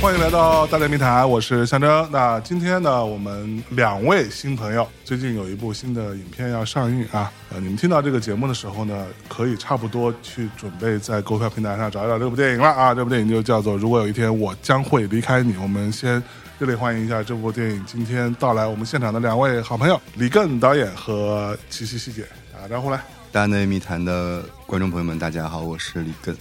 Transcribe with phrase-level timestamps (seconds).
[0.00, 2.08] 欢迎来到大内密谈，我是象征。
[2.12, 7.32] 那今天呢，我们两位新朋友，最近有一部新的影片要上映啊。
[7.50, 12.94] 呃，你们听到这个节目的时候呢，可以差不多去准备在购票平台上找一找这部电影了啊。
[12.94, 15.54] 这部电影就叫做《如果有一天我将会离开你》。
[15.60, 16.22] 我们先
[16.58, 23.00] 热烈欢迎一下这部电影今天到来我们现场的两位好朋友李艮导演和琪琪希姐，打个招呼来。
[23.32, 26.34] 大内密谈的观众朋友们，大家好，我是李艮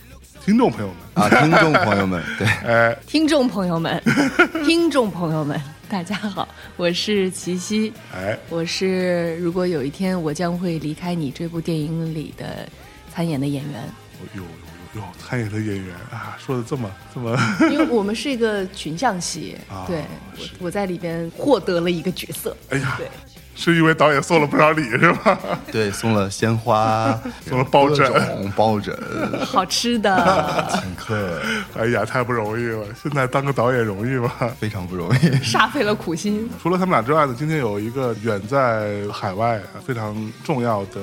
[0.45, 3.99] 听众朋友们，啊，听众朋友们， 对，哎，听众朋友们，
[4.63, 5.59] 听众朋友们，
[5.90, 12.70] 大家好，我是齐溪，哎，我是如果有一天我将会离开你这部电影里的
[13.12, 13.90] 参演的演员，
[14.35, 14.48] 有有
[14.94, 17.35] 有有参演的演员啊，说的这么这么，
[17.71, 20.04] 因为我们是一个群像戏， 啊对
[20.37, 22.93] 我我在里边获得了一个角色，哎呀。
[22.99, 23.07] 对，
[23.55, 25.39] 是因为导演送了不少礼是吧？
[25.71, 27.17] 对，送了鲜花，
[27.48, 28.93] 送了抱枕抱枕，
[29.45, 31.41] 好吃的，请客，
[31.77, 32.85] 哎呀，太不容易了！
[33.01, 34.29] 现在当个导演容易吗？
[34.59, 35.20] 非常不容易。
[35.39, 36.49] 煞费了苦心。
[36.62, 40.99] 除了他们俩之外呢，今天有一个远在海外非常重要的、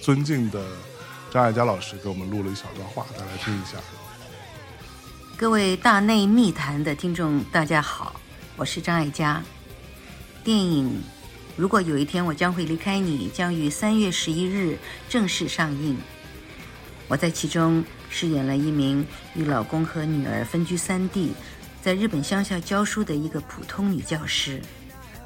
[0.00, 0.60] 尊敬的
[1.32, 3.76] 张艾嘉老师给我们录了一小段话，大家来听一下。
[5.36, 8.14] 各位大内密谈的听众，大家好，
[8.54, 9.42] 我是张艾嘉。
[10.44, 10.86] 电影
[11.56, 15.96] 《如果有一天我将会离开你》将于三月十一日正式上映。
[17.08, 21.32] 我在其中饰演了一名与老公和女儿分居三地，
[21.82, 24.60] 在日本乡下教书的一个普通女教师。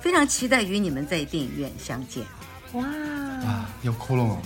[0.01, 2.25] 非常期待与你们在电影院相见。
[2.73, 4.39] 哇啊，要哭了吗？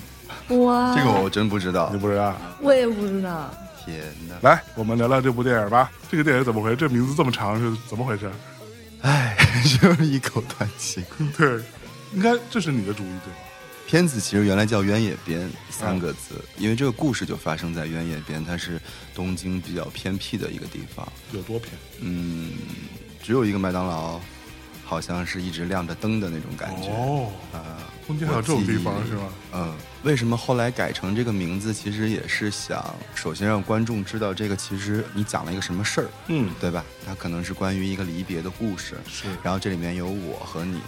[0.57, 1.99] 哇， 这个我真不知道你。
[1.99, 2.37] 不知道？
[2.61, 3.53] 我也不知道，
[3.85, 4.35] 天哪！
[4.43, 5.91] 来，我们聊聊这部电影吧。
[6.11, 6.77] 这个电影怎么回事？
[6.77, 8.31] 这名字这么长是怎么回事？
[9.03, 9.37] 唉，
[9.81, 11.05] 就是一口断气。
[11.37, 11.61] 对，
[12.15, 13.39] 应该这是你的主意对吧？
[13.87, 18.81] 片子其实原来叫《原野边》三个字，因为这个故事就发生在原野边，它是
[19.15, 21.07] 东京比较偏僻的一个地方。
[21.33, 21.73] 有多偏？
[21.99, 22.53] 嗯，
[23.21, 24.21] 只有一个麦当劳，
[24.85, 26.89] 好像是一直亮着灯的那种感觉。
[26.89, 29.23] 哦，啊，中间还有这种地方是吗？
[29.53, 29.73] 嗯，
[30.03, 31.73] 为什么后来改成这个名字？
[31.73, 32.85] 其实也是想，
[33.15, 36.85] 首先让观众知道这个其实你讲了一个什么事儿，嗯，对吧？
[37.07, 40.81] 它可能是关于一个离别的故事，是然后这里面有我和你，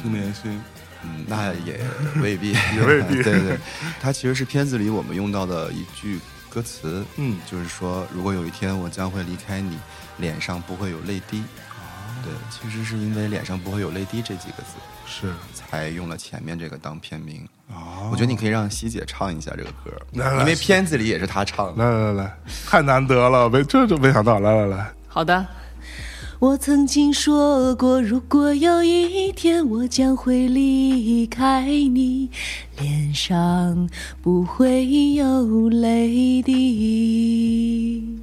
[0.00, 0.60] 心连心。
[1.02, 1.80] 嗯，那也
[2.22, 3.58] 未必， 也未必 对对，
[4.00, 9.76] 它其实是片子里我们用到的一句歌词，嗯就是说，如果有一天我将会离开你，
[10.18, 11.42] 脸上不会有泪滴。
[11.70, 11.82] 哦
[12.22, 14.76] 对，其实是因为脸上不会有泪滴这几个字，
[15.10, 17.44] 是才用了前面这个当片名。
[17.68, 21.84] 啊，我觉得你可以让希姐唱一下这个歌，来来因为片子里也是她唱的。
[21.84, 25.46] 来来来来，太难得了，没这就没想到，来来来，好的。
[26.38, 32.30] 我曾经说过，如果有一天我将会离开你，
[32.78, 33.88] 脸上
[34.22, 38.18] 不会有泪滴。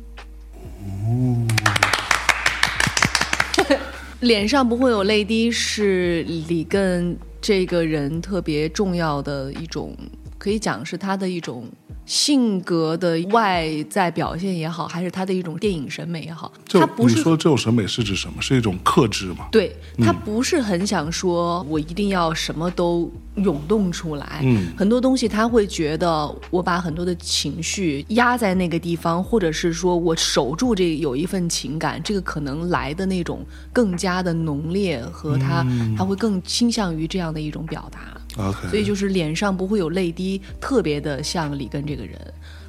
[4.22, 9.96] 脸上不会有泪滴，是里根这个人特别重要的一种，
[10.38, 11.66] 可以讲是他的一种
[12.06, 18.42] 性格的外在表现也好，还是他的一种电影审美也好，他不是你说这种审美是指什么？
[18.42, 19.48] 是一种克制吗？
[19.52, 24.40] 对他不是很想说，我一定要什么都涌动出来。
[24.44, 35.66] 嗯很多东西他会觉得，我把很多的情绪压在那个地方，或者是说我守住这有一份情感，这个可能来的那种更加的浓烈和他，
[35.98, 38.00] 他会更倾向于这样的一种表达。
[38.38, 42.20] OK，所以就是脸上不会有泪滴，特别的像里根这个人。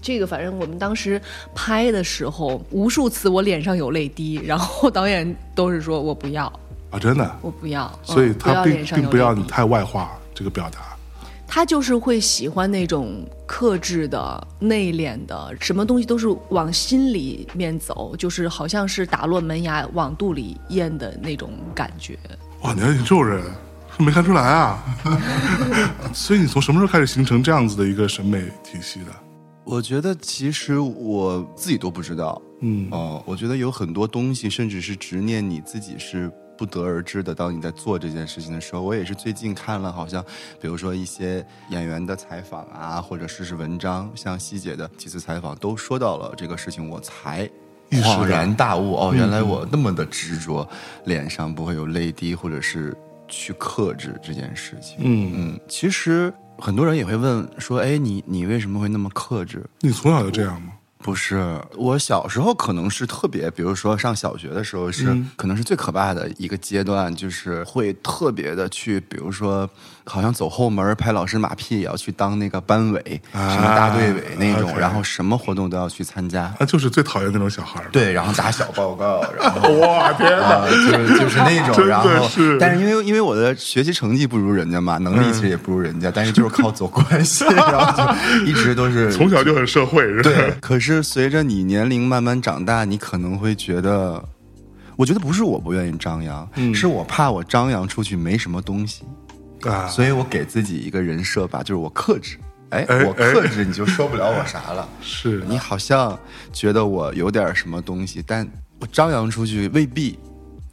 [0.00, 1.20] 这个反正我们当时
[1.54, 6.46] 拍的时候，无数次我脸上有泪滴，然后导演都是说我不要，
[6.90, 10.78] 啊，真的，我不要，所以他并并不要你太外化这个表达。
[11.50, 22.18] 他就是会喜欢那种克制的、内敛的，什么东西都是往心里面走，就是好像是打落门牙往肚里咽的那种感觉。
[22.60, 23.42] 哇，你看你这种人，
[24.04, 24.78] 没看出来啊！
[26.14, 29.10] 所以你从什么时候开始形成这样子的一个审美体系的？
[29.64, 37.34] 我觉得其实我自己都不知道，嗯哦，我觉得有很多东西，甚至是执念，你自己是不得而知的。
[37.34, 40.24] 当你在做这件事情的时候，我也是最近看了，好像
[40.58, 47.46] 比如说一些演员的采访啊，或者是是文章，像希姐的几次采访都说到了这个事情，我才
[47.90, 50.66] 恍然大悟，哦，原来我那么的执着，
[51.04, 52.96] 脸上不会有泪滴，或者是
[53.28, 54.96] 去克制这件事情。
[55.00, 59.64] 嗯，嗯，其实很多人也会问说，哎，你你为什么会那么克制？
[59.80, 60.72] 你从小就这样吗？
[61.00, 69.70] 不是，我小时候可能是特别，比如说上小学的时候是，可能是最可怕的一个阶段，就是会特别的去，比如说，
[70.08, 76.52] 好像走后门拍老师马屁，也要去当那个班委，啊什么大队委那种然后什么活动都要去参加。
[76.58, 77.86] 那就是最讨厌那种小孩儿。
[77.92, 80.46] 对，然后打小报告， 然后哇天哪！
[80.46, 82.08] 啊，就是就是那种，然后，
[82.58, 90.30] 但是因为因为我的学习成绩不如人家嘛，能力其实也不如人家，但是就是靠走关系， 然后就一直都是从小就很社会，是吧？
[90.30, 90.54] 对。
[90.60, 94.22] 可是随着你年龄慢慢长大，你可能会觉得，
[94.96, 99.02] 我觉得不是我不愿意张扬，是我怕我张扬出去没什么东西，
[99.62, 102.38] 啊，所以我给自己一个人设吧，就是我克制。
[102.70, 104.88] 哎，哎我克制，你就说不了我啥了。
[105.00, 106.18] 是你好像
[106.52, 108.46] 觉得我有点什么东西，但
[108.78, 110.18] 我张扬出去未必。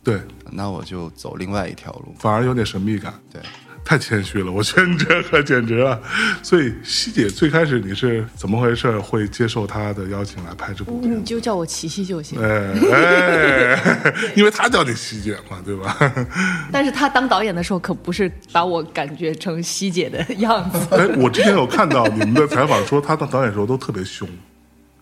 [0.04, 0.22] 对，
[0.52, 2.14] 那我就走另外一条路。
[2.20, 3.14] 反而有点神秘感。
[3.32, 3.42] 对，
[3.86, 6.02] 太谦虚了，我觉得你这个简直了。
[6.42, 9.00] 所以希姐最开始你是怎么回事？
[9.00, 11.00] 会接受他的邀请来拍这部？
[11.04, 12.42] 你就叫我琪琪就行。
[12.42, 15.96] 哎哎，因为他叫你希姐嘛，对吧？
[16.74, 20.96] 但是他当导演的时候，可不是把我感觉成希姐的样子。
[20.96, 24.28] 哎，我之前有看到你们的采访说，他当导演的时候都特别凶，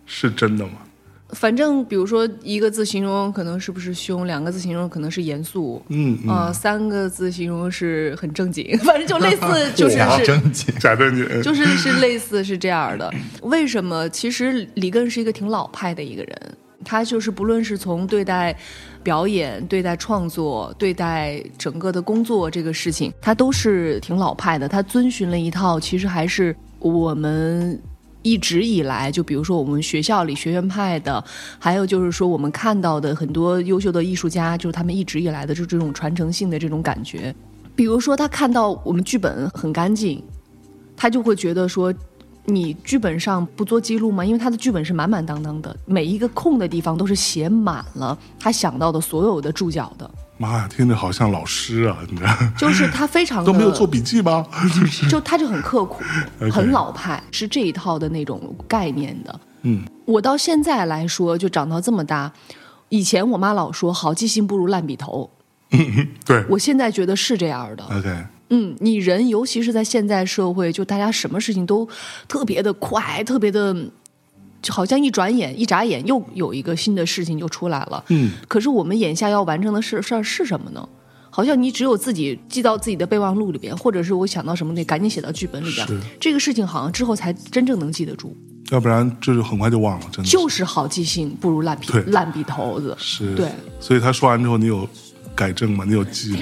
[0.06, 0.74] 是真的吗？
[1.34, 10.26] 反正比如说一个字形容可能是不是凶，两个字形容可能是严肃，嗯嗯呃，三个字形容是很正经， 反正就类似， 就是假是。
[10.26, 10.74] 正经。
[10.80, 14.08] 假正经，就是是类似是这样的，为什么？
[14.10, 18.56] 其实李根是一个挺老派的一个人，他就是不论是从对待
[19.02, 24.68] 表演、对待创作、对待整个的工作这个事情，他都是挺老派的。
[24.68, 27.80] 他遵循了一套，其实还是我们。
[28.24, 31.24] 一直以来，就比如说我们学校里学院派的，
[31.60, 37.36] 还有就是说我们看到的很多优秀的艺术家，就是他们一直以来的就这种传承性的这种感觉。
[37.76, 40.24] 比如说他看到我们剧本很干净，
[40.96, 41.94] 他就会觉得说，
[42.46, 44.24] 你剧本上不做记录吗？
[44.24, 54.46] 因为他的剧本是满满当当的，每一个空的地方都是写满了他想到的所有的注脚的，妈呀，听着好像老师啊，你知道 就是他非常的都没有做笔记吗？
[54.74, 56.04] 就 是就他就很刻苦
[56.52, 59.40] 很老派，是这一套的那种概念的。
[59.62, 62.32] 嗯，我到现在来说，就长到这么大，
[62.90, 65.30] 以前我妈老说好记性不如烂笔头，
[66.26, 67.84] 对我现在觉得是这样的。
[67.86, 71.88] ，OK，嗯，你人尤其是在现在社会，就大家什么事情都
[72.28, 73.90] 特别的快，特别的，就
[74.70, 78.04] 好像一转眼、一眨眼又有一个新的事情就出来了。
[78.10, 80.88] 嗯，可是我们眼下要完成的事事儿是什么呢？
[81.30, 86.00] 好像你只有自己记到自己的备忘录里边，或者是我想到什么得赶紧写到剧本里边是。
[86.20, 88.38] 这个事情好像之后才真正能记得住，
[88.70, 92.96] 要不然这就很快就忘了，真的就是好记性不如烂笔烂笔头子。
[93.00, 93.50] 是，对，
[93.80, 94.88] 所以他说完之后，你有
[95.34, 95.84] 改正吗？
[95.88, 96.40] 你有记吗？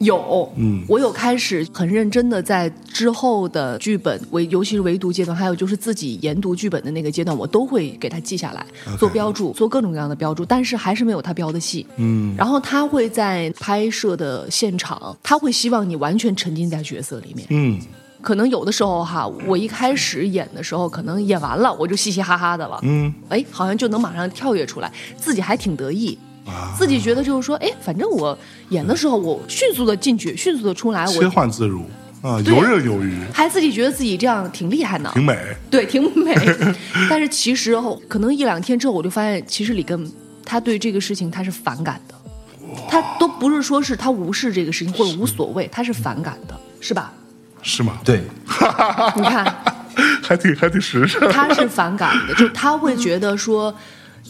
[0.00, 8.66] 有，嗯我有开始很认真的在之后的剧本唯，尤其是唯读阶段，还有就是自己研读剧本的那个阶段，我都会给他记下来
[8.98, 11.86] 做标注，做各种各样的标注，但是还是没有他标的细。
[11.96, 17.46] 嗯，然后他会在拍摄的现场，他会希望你完全沉浸在角色里面。
[17.50, 17.78] 嗯，
[18.22, 26.18] 可能有的时候哈，我一开始演的时候，可能演完了我就嘻嘻哈哈的了，嗯，哎，好像就能马上跳跃出来，自己还挺得意。
[26.50, 28.36] 啊，自己觉得就是说，哎，反正我
[28.70, 31.84] 演的时候，我迅速的进去，迅速的出来，切换自如
[32.22, 35.38] 啊，游刃有余，还自己觉得自己这样挺厉害呢，挺美。
[35.70, 36.34] 对，挺美。
[37.08, 40.12] 但是其实后可能一两天之后，我就发现，其实里根
[40.44, 42.14] 他对这个事情他是反感的，
[42.88, 47.12] 他都不是说是他无视这个事情或者无所谓，他是反感的，是吧？
[47.62, 47.98] 是吗？
[48.04, 48.22] 对，
[49.16, 49.44] 你看，
[50.22, 51.30] 还挺还挺实诚。
[51.30, 53.74] 他是反感的，就他会觉得说。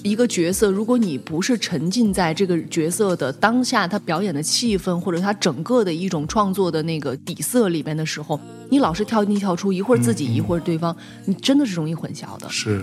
[0.02, 8.40] 一个角色，如果你不是沉浸在这个角色的当下，他表演的气氛，或者他整个的一种创作的那个底色里边的时候，
[8.70, 12.48] 你老是跳进跳出，一会儿自己，一会儿对方，你真的是容易混淆的。
[12.48, 12.82] 是，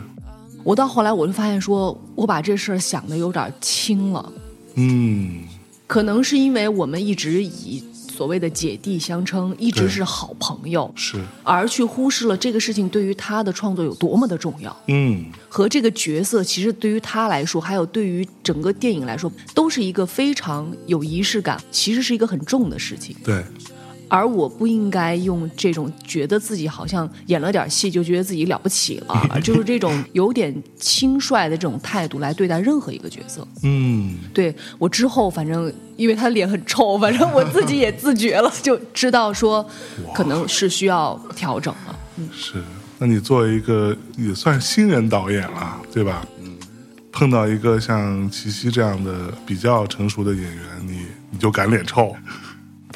[0.63, 4.31] 我到后来我就发现说，我把这事儿想的有点轻了，
[4.75, 5.43] 嗯，
[5.88, 7.83] 可能是因为我们一直以
[8.17, 14.75] 所谓的姐弟相称，一直是好朋友，是，而去忽视了这个事情对于他的创作有多么的重要。
[14.88, 23.15] 嗯，和这个角色，其实对于他来说，还有对于整个电影来说，都是一个非常有仪式感，其实是一个很重的事情。
[23.24, 23.43] 对，
[24.07, 33.47] 而我不应该用这种觉得自己好像演了点戏就觉得自己了不起了， 就是这种有点轻率的这种态度来对待任何一个角色。
[33.63, 39.67] 嗯，对我之后，反正因为他脸很臭，反正我自己也自觉了，就知道说
[40.13, 41.99] 可能是需要调整了。
[42.31, 42.63] 是。
[42.99, 46.27] 那你作为一个也算新人导演了，对吧？
[46.41, 46.55] 嗯。
[47.11, 52.15] 碰到一个像齐溪这样的比较成熟的演员，你你就敢脸臭？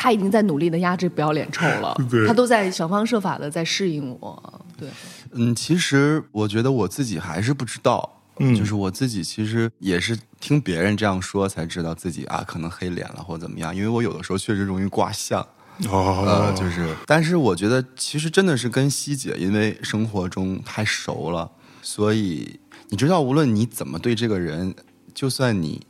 [0.01, 4.61] 他已经在努力的压制不要脸臭了 对，他都在想方设法的在适应我。
[4.75, 4.89] 对，
[5.33, 8.55] 嗯，其实我觉得我自己还是不知道，嗯。
[8.55, 15.39] 就是我自己其实也是听别人这样说才知道自己啊可能黑脸了或怎么样，因为我有的时候确实容易挂相，
[15.87, 21.51] 哦，呃，就是，但是我觉得其实真的是跟希姐，因为生活中太熟了，
[21.83, 24.73] 所以你知道，无论你怎么对这个人，
[25.13, 25.85] 就算你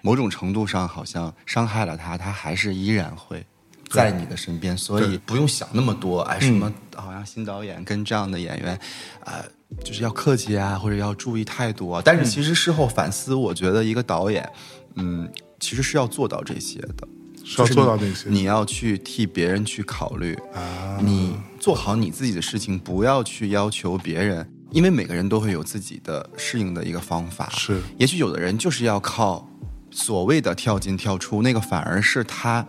[0.00, 3.44] 某种程度上好像伤害了他，他还是依然会
[3.90, 6.20] 在你的身边，所以不用想那么多。
[6.20, 8.78] 哎，什么好像新导演跟这样的演员，
[9.24, 9.44] 呃，
[9.84, 12.00] 就是要客气啊，或者要注意态度啊。
[12.04, 14.48] 但是其实事后反思，我觉得一个导演，
[14.94, 15.28] 嗯，
[15.58, 17.08] 其实是要做到这些的。
[17.42, 27.48] 是要做到这些你要去替别人去考虑，啊，你做好你自己的事情，不要去要求别人，因为每个人都会有自己的适应的一个方法。
[27.56, 29.48] 是也许有的人就是要靠
[29.90, 32.64] 所谓的跳进跳出，那个反而是他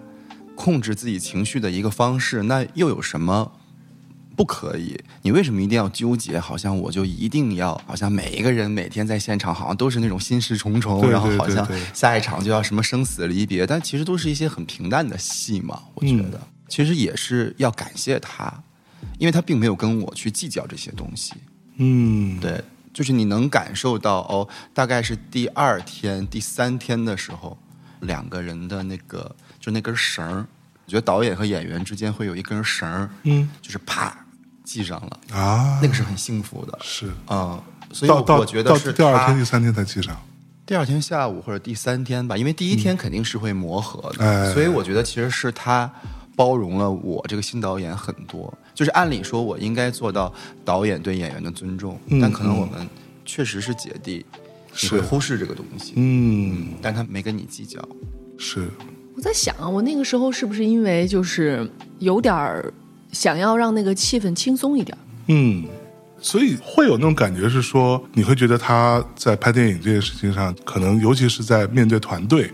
[0.62, 2.44] 控制自己情绪的一个方式。
[2.44, 3.52] 那又有什么
[4.36, 4.96] 不可以？
[5.24, 6.40] 你为什么一定要纠结？
[6.40, 15.82] 好像我就一定要，好像每一个人每天在现场，好像都是那种心事重重，对然后好像下一场就要什么生死离别，但其实都是一些很平淡的戏嘛。
[15.96, 18.64] 我觉得、其实也是要感谢他，
[19.18, 21.34] 因为他并没有跟我去计较这些东西。
[21.78, 22.64] 嗯，对，
[22.94, 27.58] 就是你能感受到哦，大概是第二天、第三天的时候，
[28.02, 30.46] 两个人的那个就那根绳儿，
[30.86, 34.14] 我觉得导演和演员之间会有一根绳儿，嗯就是啪
[34.66, 37.62] 系上了，啊，那个是很幸福的，是嗯，
[37.94, 40.20] 所以我觉得是第二天、第三天才系上，
[40.66, 45.92] 第二天下午或者第三天吧，因为第一天肯定是会磨合的，哎所以我觉得其实是他
[46.36, 48.52] 包容了我这个新导演很多。
[48.74, 50.34] 就是按理说，我应该做到
[50.66, 52.88] 导演对演员的尊重，嗯但可能我们
[53.26, 54.26] 确实是姐弟，
[54.82, 57.86] 你会是忽视这个东西，嗯，但他没跟你计较。
[58.40, 58.72] 是
[59.22, 62.74] 在想啊，我那个时候是不是因为就是有点儿
[63.12, 65.02] 想要让那个气氛轻松一点儿？
[65.28, 65.64] 嗯，
[66.20, 72.52] 所以会有那种感觉是说，你会觉得他在拍电影这件事情上，可能尤其是在面对团队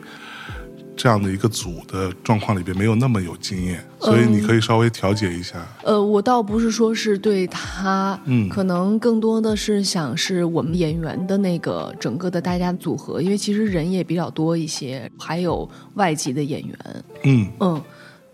[0.98, 5.56] 这样的一个组的状况里边，没有那么有经验，所以你可以稍微调节一下。
[5.84, 8.50] 呃，我倒不是说是对他，嗯。
[8.50, 16.78] 可能更多的是想是我们演员的那个整个的大家组合，因为其实人也比较多一些，还有外籍的演员，
[17.24, 17.48] 嗯。
[17.60, 17.82] 嗯，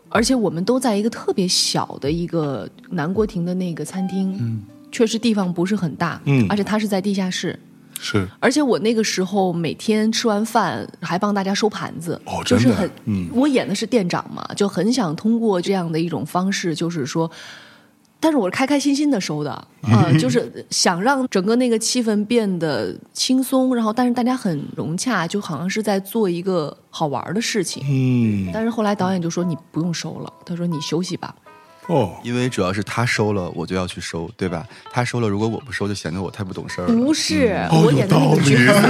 [0.07, 6.47] 而且我们都在一个特别小的一个南国亭的那个餐厅，嗯，确实地方不是很大，嗯。
[6.49, 7.59] 而且它是在地下室，
[7.99, 17.29] 是而且我那个时候每天吃完饭还帮大家收盘子，就是很，嗯我演的是店长嘛，就很想通过这样的一种方式，就是说。
[18.19, 19.51] 但是我是开开心心的收的
[19.83, 27.83] 啊、就是想让整个那个气氛变得轻松，然后但是大家很融洽，就好像是在做一个好玩的事情。
[27.85, 31.35] 嗯但是后来导演就说你不用收了，他说你休息吧。
[31.87, 34.65] 哦，因为主要是他收了，我就要去收，对吧？
[34.91, 36.93] 他收了，如果我不收，就显得我太不懂事儿了。
[36.93, 38.81] 不是，嗯我演的那个角色，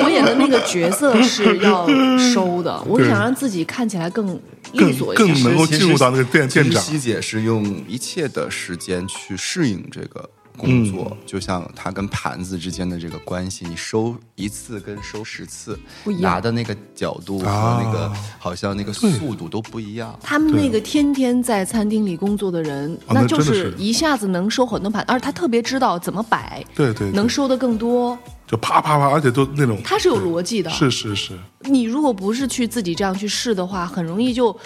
[0.04, 1.86] 我演的那个角色是要
[2.18, 4.34] 收的，我想让自己看起来更
[4.72, 5.44] 利索一更点。
[5.44, 16.22] 能够进入到那个店其实店长西姐是用一切的时间去适应这个工作，就像它跟盘子之间的这个关系，你收一次跟收十次不一样。
[16.34, 20.18] 拿的那个角度和啊那个、好像那个速度都不一样。
[20.20, 27.12] 他们那个天天在餐厅里工作的人，哦那就是一下子能收很多盘，而且他特别知道怎么摆，对对对。
[27.12, 28.18] 能收的更多。
[28.46, 30.70] 就啪啪啪，而且都那种它是有逻辑的。
[30.70, 34.56] 是是是，你如果不是去自己这样去试的话，很容易就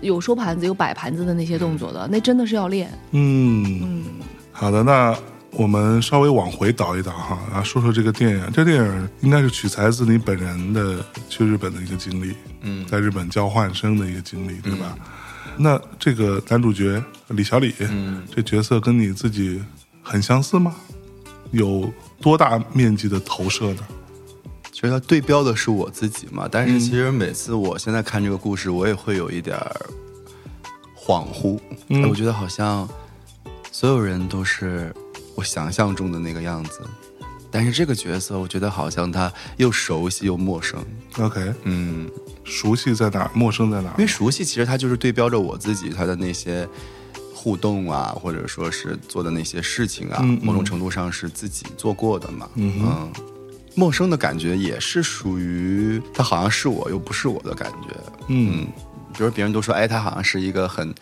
[0.00, 2.90] 有收盘子、有摆盘子的那些动作的，那真的是要练。
[3.12, 3.82] 嗯。
[3.82, 4.04] 嗯
[4.58, 5.16] 好的，那
[5.52, 8.52] 我们稍微往回倒一倒哈，啊，说说这个电影。
[8.52, 10.98] 这电影应该是取材自你本人的
[11.28, 14.98] 去日本的一个经历，嗯在日本交换生的一个经历，对吧？
[15.56, 19.62] 那这个男主角李小李，嗯这角色跟你自己
[20.02, 20.74] 很相似吗？
[21.52, 21.88] 有
[22.20, 23.86] 多大面积的投射呢？
[24.72, 29.86] 其实它对标的是我自己嘛，但是其实每次我现在看这个故事，我也会有一点儿
[30.96, 31.58] 恍惚。
[31.88, 32.88] 嗯哎我觉得好像
[33.70, 34.94] 所有人都是
[35.34, 36.80] 我想象中的那个样子，
[37.50, 40.84] 但是这个角色，我觉得好像他又熟悉又陌生。
[41.18, 42.10] OK，嗯，
[42.44, 43.30] 熟悉在哪儿？
[43.34, 44.04] 陌生在哪儿因？
[44.04, 46.68] 为熟悉其实他就是对标着我自己他的那些
[47.34, 52.48] 互动啊，或者说是做的那些事情啊，嗯嗯某种程度上是自己做过的嘛。
[52.56, 53.12] 嗯哼
[53.74, 57.94] 陌生的感觉也是属于他好像是我又不是我的感觉。
[58.26, 58.66] 嗯
[59.16, 60.92] 比如别人都说，哎，他好像是一个很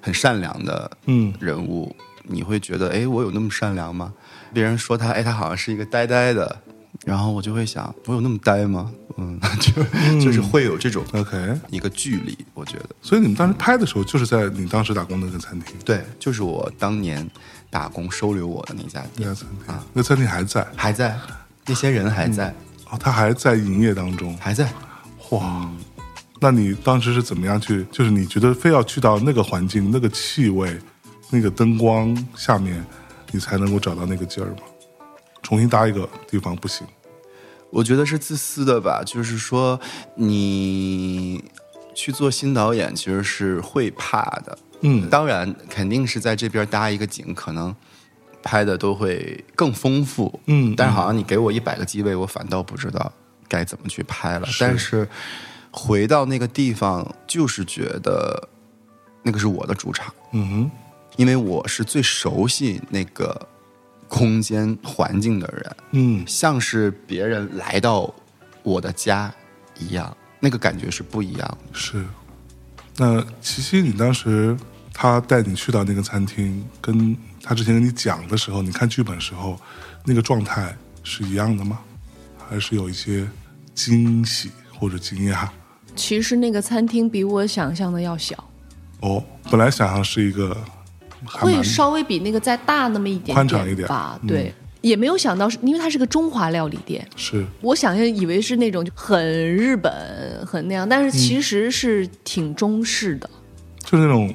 [0.00, 4.12] 很善良的嗯人物，你会觉得，哎，我有那么善良吗？
[4.52, 6.60] 别人说他，哎，他好像是一个呆呆的，
[7.04, 8.90] 然后我就会想，我有那么呆吗？
[9.16, 12.90] 嗯， 就就是会有这种 OK，一个距离，我觉得。
[13.02, 17.28] 所以你们当时拍的时候，就是在你当时打工的那个餐厅，对，就是我当年
[17.68, 21.18] 打工收留我的那家店那家，餐厅，那餐厅还在还在，
[21.66, 22.54] 那些人还在，
[22.90, 24.36] 哦，他还在营业当中。
[24.38, 24.72] 还在。
[25.30, 25.70] 哇，
[26.40, 27.86] 那你当时是怎么样去？
[27.92, 30.76] 就是你觉得非要去到那个环境、那个气味、
[31.30, 32.84] 那个灯光下面，
[33.30, 34.62] 你才能够找到那个劲儿吗？
[35.42, 36.86] 重新搭一个地方不行。
[37.70, 39.80] 我觉得是自私的吧，就是说
[40.16, 41.42] 你
[41.94, 45.08] 去做新导演其实是会怕的，嗯。
[45.08, 47.74] 当然肯定是在这边搭一个景，可能
[48.42, 53.12] 拍的都会更丰富，嗯但是好像你给我一百个机位，我反倒不知道
[53.48, 54.48] 该怎么去拍了。
[54.58, 55.08] 但是
[55.70, 58.48] 回到那个地方，就是觉得
[59.22, 60.70] 那个是我的主场，嗯哼，
[61.20, 63.46] 因为我是最熟悉那个
[64.08, 68.10] 空间环境的人，嗯像是别人来到
[68.62, 69.30] 我的家
[69.78, 71.58] 一样，那个感觉是不一样的。
[71.74, 72.02] 是。
[72.96, 74.56] 那琪琪，你当时
[74.94, 79.60] 他带你去到那个餐厅，跟他之前跟你讲的时候，你看剧本时候，
[80.06, 80.74] 那个状态
[81.04, 81.80] 是一样的吗？
[82.48, 83.28] 还是有一些
[83.74, 85.46] 惊喜或者惊讶？
[85.94, 88.42] 其实那个餐厅比我想象的要小，
[89.00, 90.56] 哦，本来想象是一个
[91.26, 94.18] 会稍微比那个再大那么一点宽敞一点吧。
[94.22, 99.22] 嗯对，也没有想到是，因为它是个中华料理店，是我想象以为是那种就很
[99.56, 99.92] 日本、
[100.46, 103.28] 很那样，但是其实是挺中式的。
[103.84, 104.32] 就是那种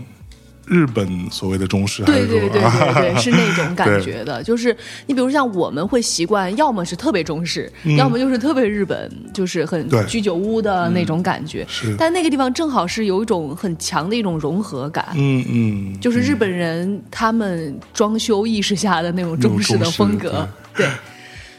[0.68, 4.42] 日本所谓的中式，对对对对对，啊是那种 感觉的。
[4.44, 4.76] 就是
[5.08, 11.66] 你比如像我们会习惯，要么是特别中式，要么就是特别日本，就是很居酒屋的那种感觉。
[11.70, 11.96] 是。
[11.98, 15.06] 但那个地方正好是有一种很强的一种融合感。
[15.16, 20.88] 嗯嗯，就是日本人他们装修意识下的那种中式的风格，对，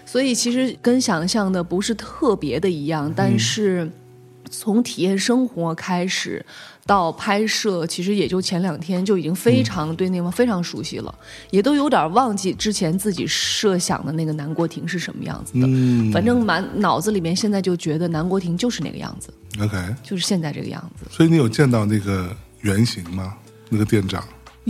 [0.04, 3.90] 所以其实跟想象的不是特别的一样，但是
[4.50, 6.44] 从体验生活开始
[6.86, 11.14] 到拍摄，其实也就前两天就已经非常对那方非常熟悉了，
[11.50, 15.66] 也都有点忘记之前自己设想的那个南国亭是什么样子的。
[15.66, 21.06] 嗯反正满脑子里面现在就觉得南国亭就是那个样子，OK，就是现在这个样子。
[21.11, 23.35] 所以你有见到那个原型吗？
[23.68, 24.22] 那个店长，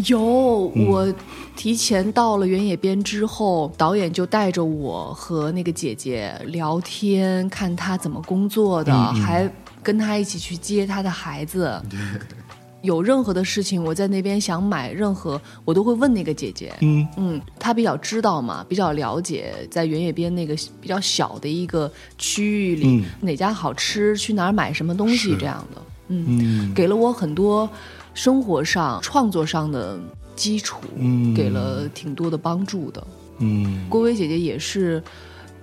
[0.06, 1.14] 有，我
[1.54, 9.46] 提前到了原野边之后，导演就带着我和那个姐姐聊天，看她怎么工作的，还
[9.86, 11.80] 跟他一起去接他的孩子。
[12.82, 16.72] 有任何的事情，我在那边想买任何，我都会问那个姐姐。
[16.80, 25.82] 嗯嗯，她比较知道嘛，比较了解，在原野边那个比较小的一个区域里，嗯哪家好吃，去哪儿买什么东西这样的。
[26.08, 27.68] 嗯，嗯给了我很多
[28.14, 29.98] 生活上、创作上的
[30.36, 33.04] 基础，嗯给了挺多的帮助的。
[33.38, 35.02] 嗯郭薇姐姐也是，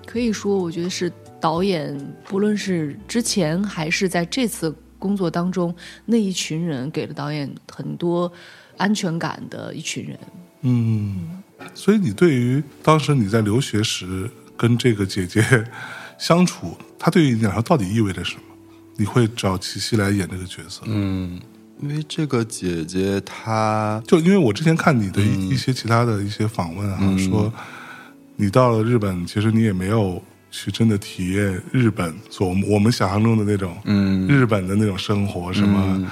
[0.05, 1.09] 可以说我觉得是
[1.43, 5.75] 导演，不论是之前还是在这次工作当中，
[6.05, 8.31] 那一群人给了导演很多
[8.77, 10.17] 安全感的一群人。
[10.61, 11.43] 嗯，
[11.75, 15.43] 所以你对于当时你在留学时跟这个姐姐
[16.17, 18.41] 相处，她对于你来说到底意味着什么？
[18.95, 20.83] 你会找齐溪来演这个角色？
[20.85, 21.37] 嗯，
[21.81, 27.51] 因为这个姐姐她就因为我之前看你的一些其他的一些访问啊，说
[28.37, 30.23] 你到了日本，其实你也没有
[30.53, 34.27] 去真的体验日本所我们想象中的那种，嗯。
[34.27, 36.07] 日本的那种生活，什么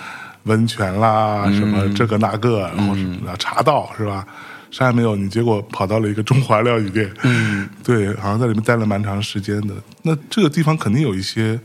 [0.46, 4.26] 温泉啦，什么这个那个，然后什么茶道是吧？
[4.72, 9.76] 啥也没有，你结果跑到了一个中华料理店，嗯，对，好像在里面待了蛮长时间的。
[10.02, 11.60] 那这个地方肯定有一些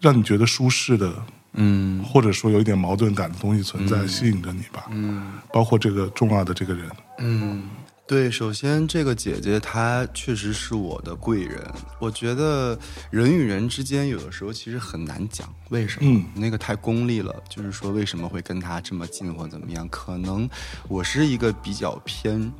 [0.00, 1.12] 让你觉得舒适的，
[1.52, 2.02] 嗯。
[2.02, 4.86] 或者说有一点矛盾感的东西存在，吸引着你吧。
[4.90, 5.34] 嗯。
[5.52, 6.86] 包括这个重要的这个人，
[7.18, 7.62] 嗯，
[8.06, 11.60] 对，首先这个姐姐她确实是我的贵人。
[11.98, 12.78] 我觉得
[13.10, 17.34] 人与人之间有的时候其实很难讲为什么，嗯那个太功利了。
[17.48, 19.88] 就是说为什么会跟她这么近或怎么样？
[19.88, 20.48] 可能
[20.88, 22.52] 我是一个比较偏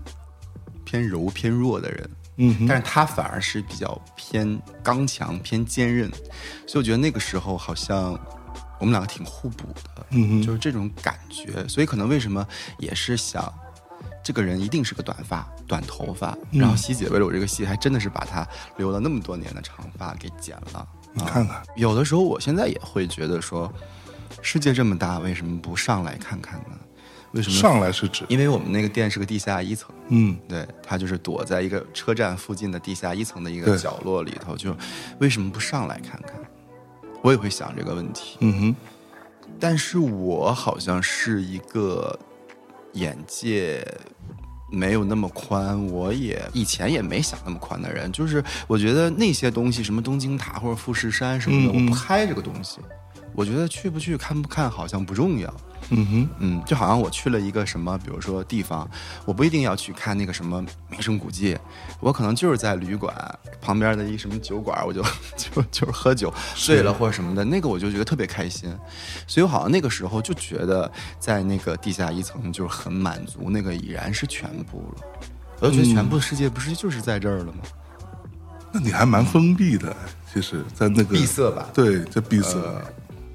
[0.84, 6.10] 偏柔偏弱的人，嗯，但是她反而是比较偏刚强、偏坚韧，
[6.66, 8.18] 所以我觉得那个时候好像
[8.80, 10.06] 我们两个挺互补的。
[10.10, 12.44] 嗯，就是这种感觉，所以可能为什么
[12.78, 13.52] 也是想，
[14.26, 18.44] 这个人一定是个短发、短头发，然后希姐为了我这个戏，还真的是把他
[18.76, 20.84] 留了那么多年的长发给剪了。
[21.12, 23.72] 你看看，有的时候我现在也会觉得说，
[24.42, 26.76] 世界这么大，为什么不上来看看呢？
[27.34, 34.76] 为什么上来是指，因为我们那个店是个地下一层，嗯对，它就是躲在一个车站附近的地下一层的一个角落里头，就
[35.20, 36.34] 为什么不上来看看？
[37.22, 38.38] 我也会想这个问题。
[38.40, 38.76] 嗯哼，
[39.60, 42.18] 但是我好像是一个
[42.96, 43.86] 眼界
[44.72, 52.78] 没有那么宽，我也以前也没想那么宽的人，就是我觉得那些东西，什么东京塔或者富士山什么的，嗯嗯我不拍这个东西。
[53.36, 55.54] 我觉得去不去、看不看好像不重要。
[55.90, 58.90] 嗯哼，嗯，就好像我去了一个什么，比如说地方，
[59.24, 61.56] 我不一定要去看那个什么名胜古迹，
[62.00, 63.14] 我可能就是在旅馆
[63.60, 65.00] 旁边的一什么酒馆，我就
[65.36, 68.68] 就就是喝酒醉了或者什么的，那个我就觉得特别开心，
[69.28, 75.04] 所以我好像那个时候就觉得在那个地下一层就是很满足，那个已然是全部了。
[75.60, 77.58] 我就觉得全部世界不是就是在这儿了吗？
[78.72, 79.94] 那你还蛮封闭的，
[80.34, 82.56] 其实，在那个闭塞吧对，在闭塞。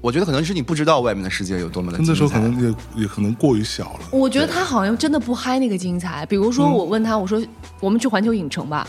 [0.02, 4.00] 我觉得可能是你不知道外面的世界有多么的那时候可精彩能也也可能过于小了。
[4.10, 6.26] 我觉得他好像真的不嗨那个精彩。
[6.26, 7.40] 比如说，我问他，我说
[7.78, 8.86] 我们去环球影城吧，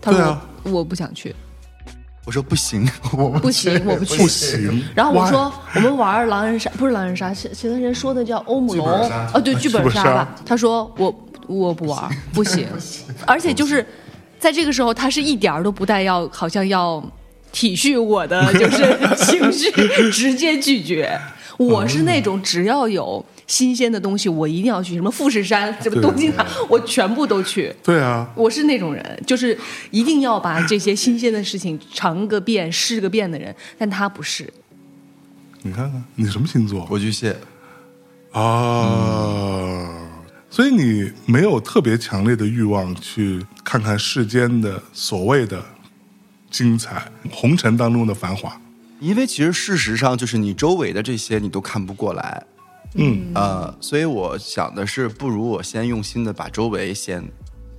[0.00, 1.34] 他说啊我我不想去，
[2.24, 4.22] 我说不行， 我们不行，我不去。
[4.22, 4.84] 不行。
[4.94, 5.26] 然后我？
[5.26, 10.36] 说我们玩狼人杀，不是狼人杀，前段时间说的叫欧姆龙剧本杀啊，对，剧本杀杀吧。
[10.46, 11.12] 他说我
[11.48, 12.68] 我不玩，不行，
[13.26, 13.84] 而且就是
[14.38, 17.02] 在这个时候，他是一点儿都不带要，好像要
[17.52, 19.70] 体恤我的， 就是情绪，
[20.10, 21.16] 直接拒绝。
[21.58, 27.72] 我是那种只要有新鲜的东西，我一定要去，什么富士山，什么东京塔，我全部都去。
[27.84, 29.56] 对啊，我是那种人，就是
[29.90, 34.50] 一定要把这些新鲜的事情尝个遍、试个遍的人，但他不是。
[35.62, 37.36] 你看看你什么星座我巨蟹。
[38.32, 40.08] 啊？
[40.50, 45.64] 所以你没有特别强烈的欲望去看看世间的所谓的
[46.52, 48.60] 精彩，红尘当中的繁华。
[49.00, 52.44] 因为其实事实上就是你周围的这些你都看不过来，
[52.94, 57.24] 嗯呃，所以我想的是，不如我先用心的把周围先。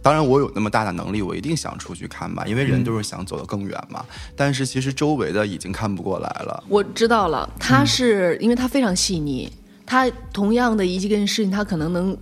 [0.01, 4.03] 当然，我有那么大的能力，我一定想出去看吧，因为人都是想走得更远嘛。
[4.35, 6.61] 但是其实周围的已经看不过来了。
[6.67, 9.49] 我知道了，他是、因为他非常细腻，
[9.85, 12.17] 他同样的一件事情，他可能能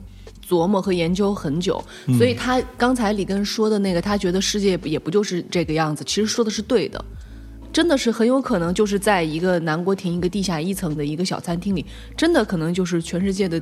[0.52, 1.82] 琢磨和研究很久，
[2.18, 7.04] 所以他刚才李根说的那个，他觉得世界也不就是这个样子，其实说的是对的。
[7.72, 11.86] 真的是很有可能就是在一个南国亭一个地下一层的一个小餐厅里，
[12.18, 13.62] 真的可能就是全世界的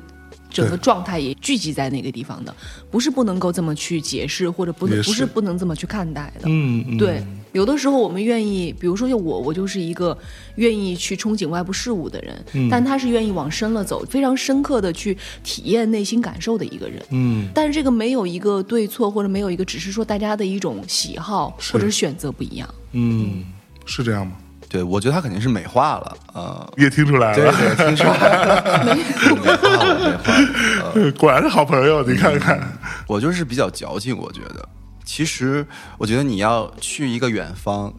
[0.50, 2.54] 整个状态也聚集在那个地方的，
[2.90, 6.42] 不是不能够这么去解释，或者不能是不是不能这么去看待的。
[6.46, 10.18] 嗯嗯，对，有的时候我们愿意，比如说像我，我就是一个
[10.56, 17.04] 愿意去憧憬外部事物的人，嗯但他是愿意往深了走，非常深刻的去体验内心感受的一个人。
[17.12, 22.68] 嗯但是这个没有一个对错，或者没有一个，只是说大家的一种喜好或者是选择不一样。
[22.94, 23.44] 嗯，
[23.86, 24.34] 是这样吗？
[24.69, 31.12] 对，我觉得他肯定是美化了，呃，也听出来对了，对，听出来了， 美化了，美化了。
[31.17, 32.03] 果然是好朋友。
[32.08, 32.62] 你看看，
[33.08, 34.69] 我就是比较矫情，我觉得。
[35.03, 35.65] 其实，
[35.97, 37.91] 我觉得你要去一个远方，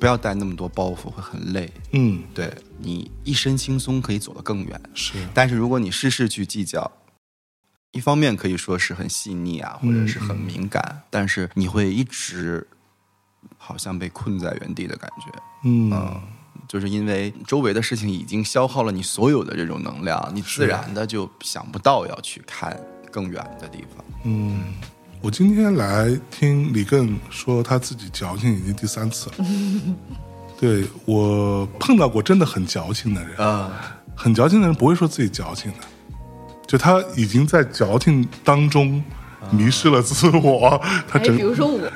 [0.00, 1.72] 不要带那么多包袱，会很累。
[1.92, 6.90] 嗯，对你一身轻松可以走得更远，是，但是如果你事事去计较，
[7.92, 12.66] 一方面可以说是很细腻啊，或者是很敏感，但是你会一直
[13.58, 15.38] 好像被困在原地的感觉。
[15.64, 16.20] 嗯嗯，
[16.68, 22.78] 就是因为周围的事情已经消耗了你所有的这种能量，你自然的就想不到要去看
[23.10, 24.04] 更远的地方。
[24.24, 24.74] 嗯。
[25.22, 29.36] 我今天来听李更说他自己矫情已经第三次了。
[30.60, 33.70] 对我碰到过真的很矫情的人，啊、
[34.14, 35.78] 很矫情的人不会说自己矫情的，
[36.66, 39.02] 就他已经在矫情当中
[39.50, 41.78] 迷失了自我，他真，比如说我，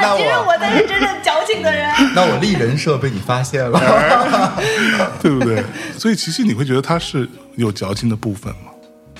[0.00, 1.88] 那其实我我才是真正矫情的人。
[2.14, 3.78] 那我立人设被你发现了。
[5.22, 5.62] 对不对？
[5.98, 8.70] 所以琪琪，你会觉得他是有矫情的部分吗？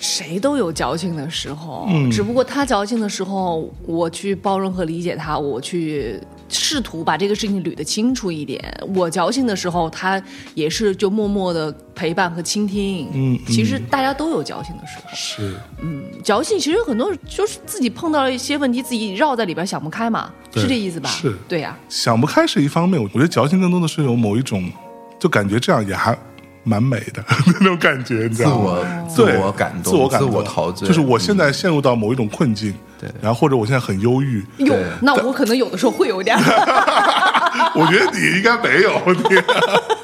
[0.00, 6.18] 谁都有矫情的时候，嗯只不过他矫情的时候，我去包容和理解他，我去
[6.50, 8.62] 试图把这个事情捋得清楚一点。
[8.94, 10.22] 我矫情的时候，他
[10.54, 13.08] 也是就默默的陪伴和倾听。
[13.12, 21.08] 嗯嗯其实大家都有矫情的时候，是，嗯矫情其实很多就是自己碰到了一些问题，自己绕在里边想不开嘛，是这意思吧？
[21.08, 24.70] 是对呀、想不开是一方面，我觉得矫情更多的是有某一种，
[25.18, 26.16] 就感觉这样也还
[26.62, 27.24] 蛮美的
[27.60, 28.72] 那种感觉，你知道吗？
[28.76, 33.08] 我自，我感动，自我感动，自我陶醉，就是我现在陷入到某一种困境，对。
[33.20, 36.36] 然后或者我现在很忧郁，哟对，那我可能有的时候会有点，
[37.74, 39.22] 我觉得你应该没有，你。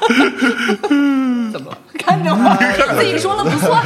[1.51, 2.97] 怎么看着我？
[2.99, 3.83] 自己说了不算，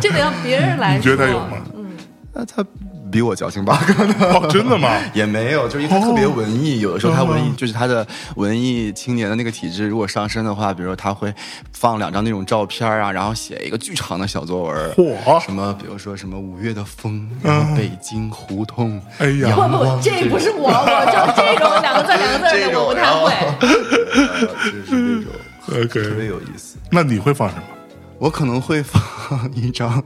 [0.00, 0.96] 这得让别人来说。
[0.98, 1.56] 你觉得他有吗？
[1.76, 1.86] 嗯。
[2.32, 2.64] 那他
[3.12, 3.78] 比我矫情吧？
[3.86, 4.88] 可能哦，真的吗？
[5.14, 8.04] 也没有，就是因为他特别文艺，有的时候他文艺哦就是他的
[8.36, 11.32] 文艺青年的那个体质，如果上升的话，比如说他会
[11.72, 23.32] 放两张那种照片啊，然后写一个巨长的小作文，嚯什么比如说什么五月的风，然后北京胡同，哎呀不不，这不是我，我就这种两个字两个字的我不太会。
[25.68, 26.76] 呃 就是这种 特别有意思。
[26.90, 27.62] 那你会放什么？
[28.18, 30.02] 我可能会放一张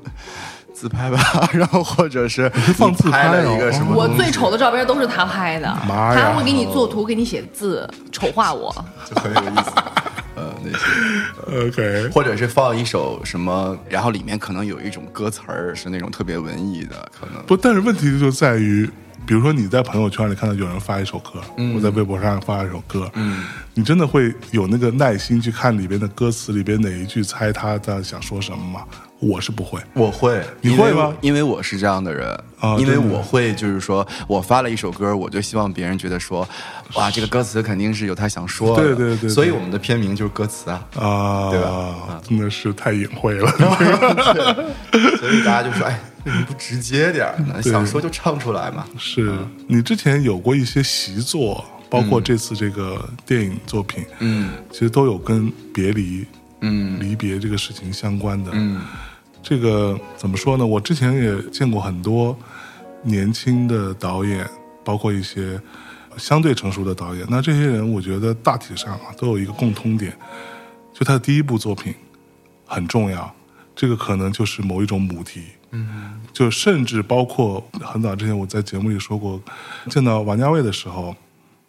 [0.77, 1.19] 自拍吧，
[1.55, 8.71] 然后或者是放自拍拍了哦一个什么我最丑的照片都是他拍的，他会给你做图，给你写字，丑化我。
[9.09, 9.71] 就很有意思。
[10.37, 11.69] 呃，那些。
[11.69, 17.43] OK，或者是放一首什么，然后里面可能有一种歌词儿是那种特别文艺的，可能。
[17.47, 18.87] 不，但是问题就在于，
[19.27, 21.75] 比如说你在朋友圈里看到有人发一首歌，嗯。
[21.75, 28.85] 我在微博上发一首歌，嗯，你真的会有那个耐心去看里边的歌词里边哪一句，猜他在想说什么吗？
[29.19, 29.81] 我是不会。
[29.95, 31.13] 我会，你会吗？
[31.23, 32.29] 因为我是这样的人，
[32.61, 36.47] 啊因为我会就是说我发了一首歌，我就希望别人觉得说，
[36.95, 39.29] 哇，这个歌词肯定是有他想说的，对对对对。
[39.31, 42.21] 所以我们的片名就是歌词啊，啊，对吧？
[42.29, 43.51] 真的是太隐晦了。
[45.19, 47.63] 所以大家就说，哎，为什么不直接点儿呢？
[47.63, 48.85] 想说就唱出来嘛。
[48.99, 49.33] 是
[49.69, 56.27] 你之前有过一些习作，包括这次这个电影作品，嗯其实都有跟别离、
[56.63, 58.51] 嗯离别这个事情相关的。
[58.53, 58.81] 嗯
[59.41, 60.67] 这个怎么说呢？
[60.67, 62.37] 我之前也见过很多
[63.03, 64.45] 年轻的导演，
[64.85, 65.61] 包括一些
[66.17, 67.25] 相对成熟的导演。
[67.31, 70.13] 那这些人，我觉得大体上啊都有一个共通点，
[70.93, 71.95] 就他的第一部作品
[72.67, 73.33] 很重要，
[73.77, 75.43] 这个可能就是某一种母题。
[75.71, 79.41] 嗯，就甚至包括很早之前我在节目里说过，
[79.91, 81.15] 见到王家卫的时候，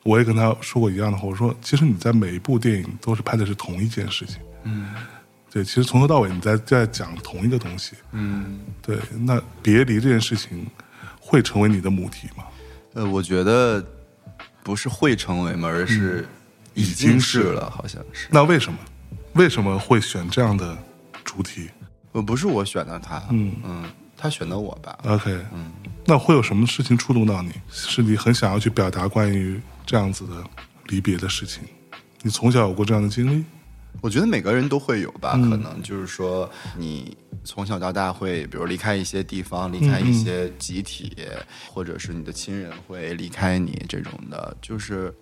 [0.04, 4.38] 我也跟他说过一样的话，我说其实你在每一部电影都是拍的是同一件事情。
[4.64, 4.90] 嗯
[5.50, 7.94] 对，其实从头到尾你在在讲同一个东西。
[8.12, 10.68] 嗯，对，那别离这件事情
[11.20, 12.44] 会成为你的母题吗？
[12.94, 13.84] 呃，我觉得
[14.62, 16.28] 不是会成为吗，而是
[16.74, 18.28] 已经是了，好像是。
[18.30, 18.78] 那为什么？
[19.34, 20.76] 为什么会选这样的
[21.24, 21.70] 主题
[22.18, 23.84] 呃，不是我选的他，嗯嗯，
[24.18, 24.98] 他选的我吧。
[25.06, 25.72] ？OK，嗯，
[26.04, 27.52] 那会有什么事情触动到你？
[27.70, 30.44] 是你很想要去表达关于这样子的
[30.88, 31.64] 离别的事情？
[32.24, 33.46] 你从小有过这样的经历？
[34.02, 41.16] 我觉得每个人都会有吧，可能就是说，你从小到大会，比如离开一些地方，离开一些集体，
[41.72, 45.14] 或者是你的亲人会离开你这种的，就是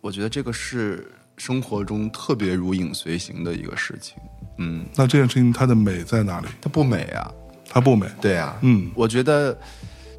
[0.00, 4.16] 我觉得这个是生活中特别如影随形的一个事情。
[4.58, 6.46] 嗯，那这件事情它的美在哪里？
[6.60, 7.32] 它不美啊，
[7.68, 8.06] 它不美。
[8.20, 9.58] 对啊，嗯我觉得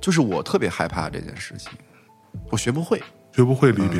[0.01, 1.71] 就是我特别害怕这件事情，
[2.49, 3.01] 我学不会。
[3.35, 3.99] 学不会离别。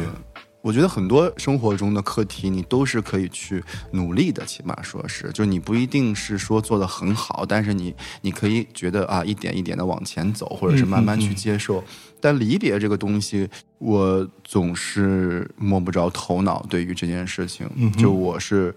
[0.61, 11.81] 我觉得很多生活中的课题，你都是可以去努力的，起码说是，就你不一定是说做的很好，但是你你可以觉得啊，一点一点的往前走，或者是慢慢去接受。
[12.19, 16.61] 但离别这个东西，我总是摸不着头脑。
[16.69, 18.75] 对于这件事情，就我是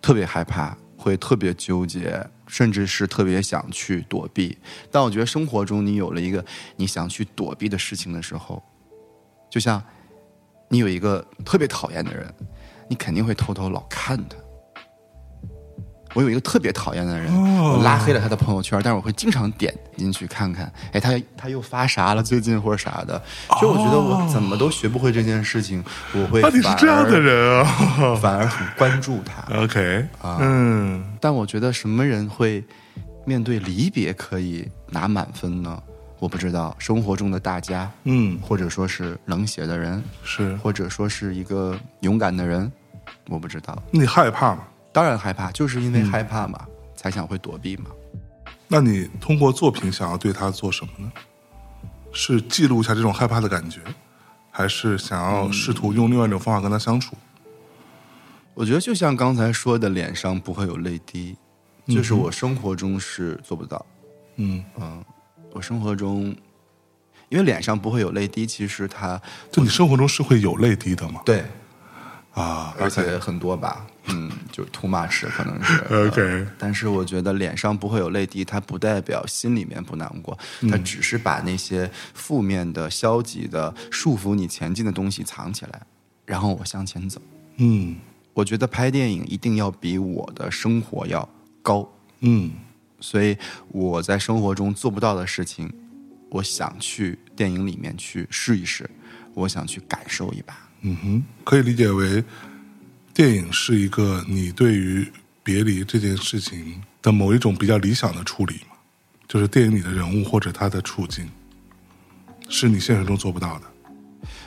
[0.00, 0.74] 特别害怕，
[1.08, 4.56] 会特别纠结，甚至是特别想去躲避。
[4.90, 6.44] 但我觉得生活中你有了一个
[6.76, 8.62] 你想去躲避的事情的时候，
[9.50, 9.82] 就像。
[10.70, 12.30] 你有一个特别讨厌的人，
[12.90, 14.36] 你肯定会偷偷老看他。
[16.18, 23.22] 我有一个特别讨厌的人，我拉黑了他的朋友圈，但是我会经常点进去看看，哎，他他又发啥了最近或者啥的。
[23.60, 25.80] 就我觉得我怎么都学不会这件事情，
[26.12, 29.44] 我会那你是这样的人啊反而很关注他。
[29.62, 32.64] OK，啊嗯，但我觉得什么人会
[33.24, 35.80] 面对离别可以拿满分呢？
[36.18, 40.56] 我不知道，生活中的大家，嗯，或者说是冷血的人，是。
[40.56, 42.72] 或者说是一个勇敢的人，
[43.28, 43.80] 我不知道。
[43.92, 44.64] 你害怕吗？
[44.98, 47.84] 当然害怕，就是因为害怕嘛，才想会躲避嘛。
[48.66, 51.12] 那你通过作品想要对他做什么呢？
[52.12, 53.80] 是记录一下这种害怕的感觉，
[54.50, 57.14] 还是想要试图用另外一种方法跟他相处？
[58.54, 61.36] 我觉得就像刚才说的，脸上不会有泪滴，
[61.86, 63.86] 就是我生活中是做不到。
[64.34, 65.04] 嗯嗯，
[65.52, 66.34] 我生活中，
[67.28, 71.22] 因为脸上不会有泪滴，其实他就你生活中是会有泪滴的嘛？
[71.24, 71.44] 对，
[72.34, 80.36] 啊，而且很多吧，嗯，就 too much 可能是 OK 但是我觉得脸上不会有泪滴，它不代表心里面不难过，
[80.70, 85.82] 它只是把那些负面的、消极的、束缚你前进的东西藏起来，
[86.24, 87.20] 然后我向前走。
[87.56, 87.96] 嗯。
[88.34, 91.28] 我觉得拍电影一定要比我的生活要
[91.60, 91.90] 高，
[92.20, 92.52] 嗯。
[93.00, 93.36] 所以
[93.68, 95.68] 我在生活中做不到的事情，
[96.30, 98.88] 我想去电影里面去试一试，
[99.34, 100.56] 我想去感受一把。
[100.82, 102.22] 嗯哼，可以理解为
[103.18, 105.04] 电影是一个你对于
[105.42, 108.76] 别离这件事情的某一种比较理想的处理嘛，
[109.26, 111.28] 就是电影里的人物或者他的处境，
[112.48, 113.62] 是你现实中做不到的。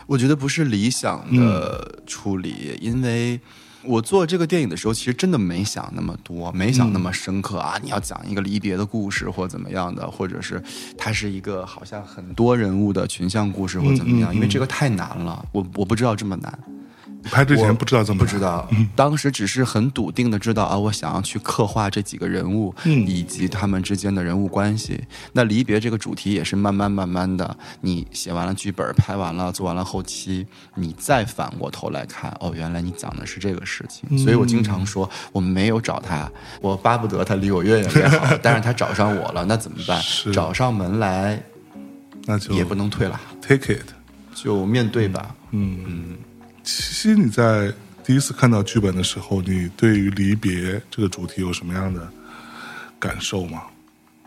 [0.08, 3.38] 我觉得不是理想的处理，因为
[3.84, 7.78] 我做这个电影的时候，其实真的没想那么多，没想那么深刻啊！
[7.84, 10.64] 你要讲一个离别的故事，或怎么样的，或者是
[10.98, 14.34] 它是一个好像很多人物的群像故事，或怎么样？
[14.34, 16.58] 因为这个太难了，我我不知道这么难。
[17.24, 25.00] 拍之前不知道这么难不知道，当时只是很笃定的知道啊，我想要去刻画这几个人物，嗯以及他们之间的人物关系。
[25.34, 34.18] 那离别这个主题也是慢慢慢慢的，你写完了剧本，拍完了，做完了后期，你再反过头来看，哦，原来你讲的是这个事情。
[34.18, 36.30] 所以我经常说，我没有找他，
[36.62, 40.02] 我巴不得他离我越远越好， 但是他找上我了，那怎么办？
[40.34, 41.42] 找上门来
[42.26, 43.86] 那就也不能退了，take it。
[44.34, 45.36] 就面对吧。
[46.72, 52.08] 其实你在第一次看到剧本的时候，你对于离别这个主题有什么样的
[53.00, 53.64] 感受吗？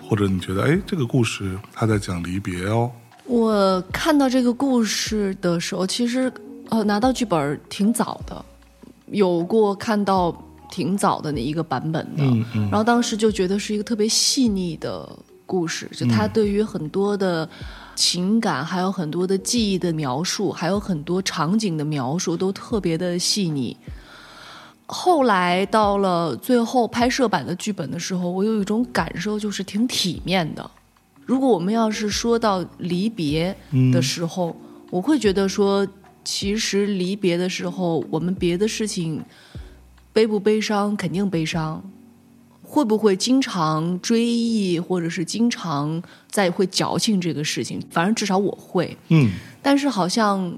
[0.03, 2.91] 或者你觉得，哎，这个故事他在讲离别哦？
[3.25, 6.31] 我看到这个故事的时候，其实
[6.69, 8.45] 呃拿到剧本挺早的，
[9.07, 10.31] 有过看到
[10.71, 15.09] 挺早的那一个版本的，嗯嗯然后当时就觉得是一个特别细腻的
[15.47, 17.49] 故事，就他对于很多的
[17.95, 23.77] 情感，还有很多的记忆的描述，还有很多场景的描述，都特别的细腻。
[24.87, 30.71] 后来到了最后拍摄版的剧本的时候，我有一种感受，就是挺体面的。
[31.25, 33.57] 如果我们要是说到离别
[33.93, 34.55] 的时候，
[34.91, 35.87] 我会觉得说，
[36.23, 39.25] 其实离别的时候，我们别的事情
[40.13, 41.83] 悲不悲伤，肯定悲伤。
[42.75, 47.81] 会不会经常追忆，或者是经常在会矫情这个事情？
[47.89, 48.97] 反正至少我会。
[49.11, 49.31] 嗯
[49.63, 50.53] 但是好像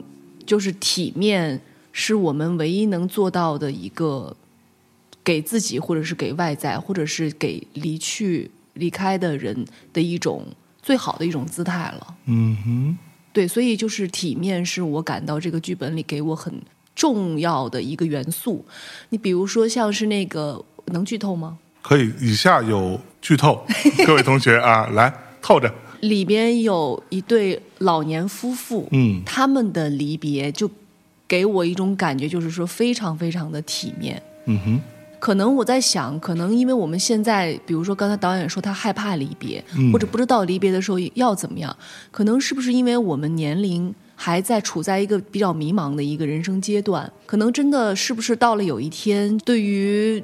[0.46, 1.61] 就是体面
[1.92, 4.35] 是我们唯一能做到的一个，
[5.22, 10.46] 给自己或者是给外在，或者是给离去离开的人的一种
[10.83, 12.16] 最好的一种姿态了。
[12.24, 12.98] 嗯哼，
[13.35, 16.50] 对，所以就是体面是我感到这个剧本里给我很
[16.94, 18.64] 重要的一个元素。
[19.11, 21.59] 你比如说像是那个能剧透吗？
[21.87, 22.12] 可以。
[22.20, 23.64] 以下有剧透，
[24.05, 25.72] 各位同学啊，来透着。
[26.01, 30.70] 里边有一对老年夫妇，嗯他们的离别就
[31.29, 34.20] 给我一种感觉，就是说非常非常的体面。
[34.46, 34.81] 嗯哼，
[35.18, 41.75] 可能我在想，可能因为我们现在，比如说刚才导演说他害怕离别，嗯或者不知道离别的时候要怎么样，
[42.11, 50.22] 可能是不是因为我们年龄还在处在一个比较迷茫的一个人生阶段，可能真的是不是到了有一天，对于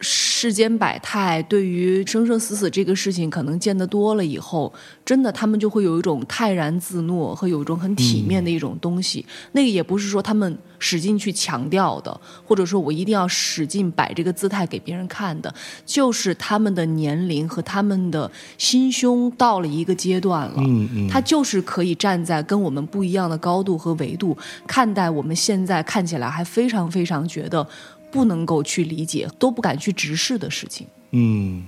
[0.00, 4.72] 世间百态，对于生生死死这个事情，可能见得多了以后，
[5.04, 9.24] 真的他们就会有一种泰然自若和有一种很体面的一种东西。
[9.52, 20.54] 那个也不是说他们使劲去强调的，或者说我一定要使劲摆这个姿态给别人看的，就是他们的年龄和他们的心胸到了一个阶段了。
[20.58, 24.36] 嗯嗯，他就是可以站在跟我们不一样的高度和维度
[24.66, 27.66] 看待我们现在看起来还非常非常觉得
[28.10, 30.86] 不能够去理解、都不敢去直视的事情。
[31.12, 31.64] 嗯，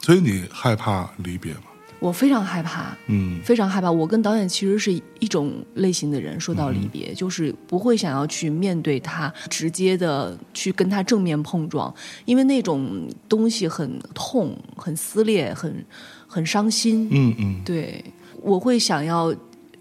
[0.00, 1.60] 所以你害怕离别吗？
[1.98, 3.90] 我非常害怕，嗯非常害怕。
[3.90, 11.92] 我跟导演其实是一种类型的人，说到离别，就是不会想要去面对他，直接的去跟他正面碰撞，
[12.26, 15.84] 因为那种东西很痛、很撕裂、很
[16.26, 17.08] 很伤心。
[17.10, 18.04] 嗯嗯对，
[18.42, 19.34] 我会想要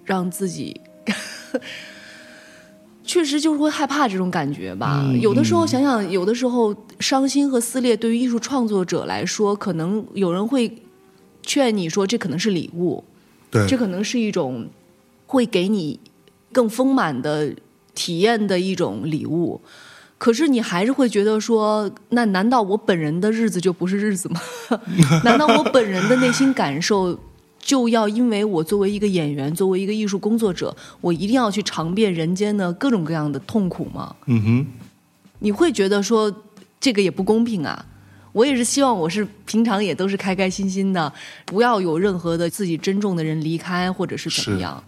[0.05, 0.79] 让自己，
[3.05, 5.01] 确实就是会害怕这种感觉吧。
[5.05, 10.81] 嗯有的时候想想，有的时候伤心和撕裂对于艺术创作者来说，可能有人会
[11.43, 13.03] 劝你说，这可能是礼物，
[13.51, 14.67] 对，这可能是一种
[15.27, 15.99] 会给你
[16.51, 17.53] 更丰满的
[17.93, 19.61] 体验的一种礼物。
[20.17, 24.41] 可是你还是会觉得说，那难道我本人的日子就不是日子吗？
[25.23, 27.19] 难道我本人的内心感受
[27.65, 34.15] 就要因为我作为一个演员，作为一个艺术工作者，我一定要去尝遍人间的各种各样的痛苦吗？
[34.27, 34.67] 嗯哼，
[35.39, 36.31] 你会觉得说
[36.79, 37.83] 这个也不公平啊。
[38.33, 41.11] 我也是希望我是平常也都是开开心心的，
[41.43, 44.83] 不要有任何的自己珍重的人离开或者是怎么样。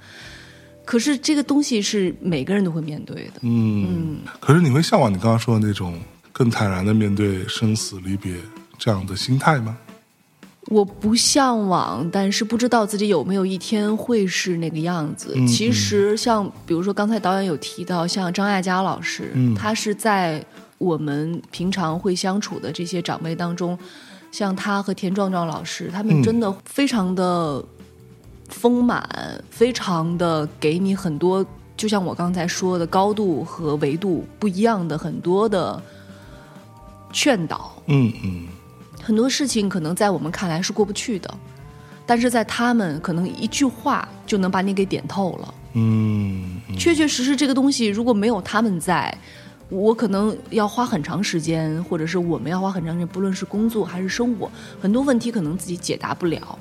[0.85, 3.39] 可是这个东西是每个人都会面对的。
[3.41, 5.99] 嗯，可是你会向往你刚刚说的那种
[6.31, 8.35] 更坦然的面对生死离别
[8.77, 9.75] 这样的心态吗？
[10.67, 15.33] 我不向往，但是不知道自己有没有一天会是那个样子。
[15.35, 20.43] 嗯其实像比如说刚才导演有提到，像张艾嘉老师，嗯他是在
[20.77, 23.77] 我们平常会相处的这些长辈当中，
[24.31, 27.63] 像他和田壮壮老师，他们嗯真的非常的
[28.49, 29.07] 丰满，
[29.49, 35.81] 非常的给你很多，就像我刚才说的高度和维度不一样的很多的
[37.13, 37.71] 劝导。
[37.87, 38.47] 嗯嗯
[39.07, 41.33] 很多事情可能在我们看来是过不去的，
[42.05, 45.53] 但是在他们可能一句话就能把你给点透了。
[45.75, 49.17] 嗯嗯确确实实，这个东西如果没有他们在，
[49.69, 54.51] 我可能要花很长时间，或者是我们要花很长时间，不论是工作还是生活，
[54.81, 56.59] 很多问题可能自己解答不了。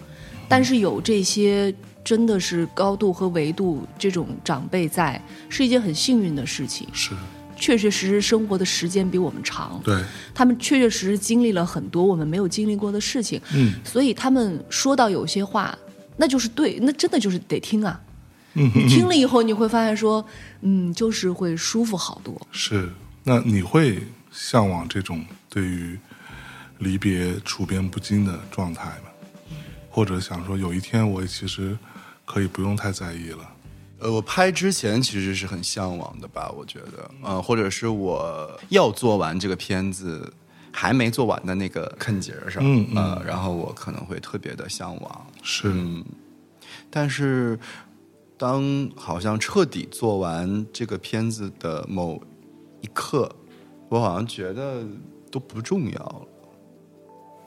[0.48, 1.74] 但是有这些
[2.04, 6.86] 真的是高度和维度这种长辈在，是一件很幸运的事情。
[6.92, 7.10] 是
[7.56, 10.02] 确确实实生活的时间比我们长，对，
[10.34, 15.76] 他们确确实实经历了很多我们没有经历过的事情，嗯所以他们说到有些话，
[16.16, 18.00] 那就是对，那真的就是得听啊。
[18.54, 20.24] 嗯你听了以后，你会发现说，
[20.62, 22.40] 嗯，就是会舒服好多。
[22.52, 22.88] 是。
[23.22, 24.00] 那你会
[24.30, 25.98] 向往这种对于
[26.78, 29.10] 离别处变不惊的状态吗？
[29.90, 31.76] 或者想说有一天我其实
[32.24, 33.38] 可以不用太在意了？
[33.98, 40.32] 呃，我拍之前其实是很向往的吧，我觉得，呃，或者是我要做完这个片子
[40.70, 42.96] 还没做完的那个坎节儿上，嗯嗯。
[42.96, 46.04] 呃，然后我可能会特别的向往，是，嗯，
[46.90, 47.58] 但是
[48.36, 52.22] 当好像彻底做完这个片子的某
[52.82, 53.34] 一刻，
[53.88, 54.84] 我好像觉得
[55.30, 56.22] 都不重要了。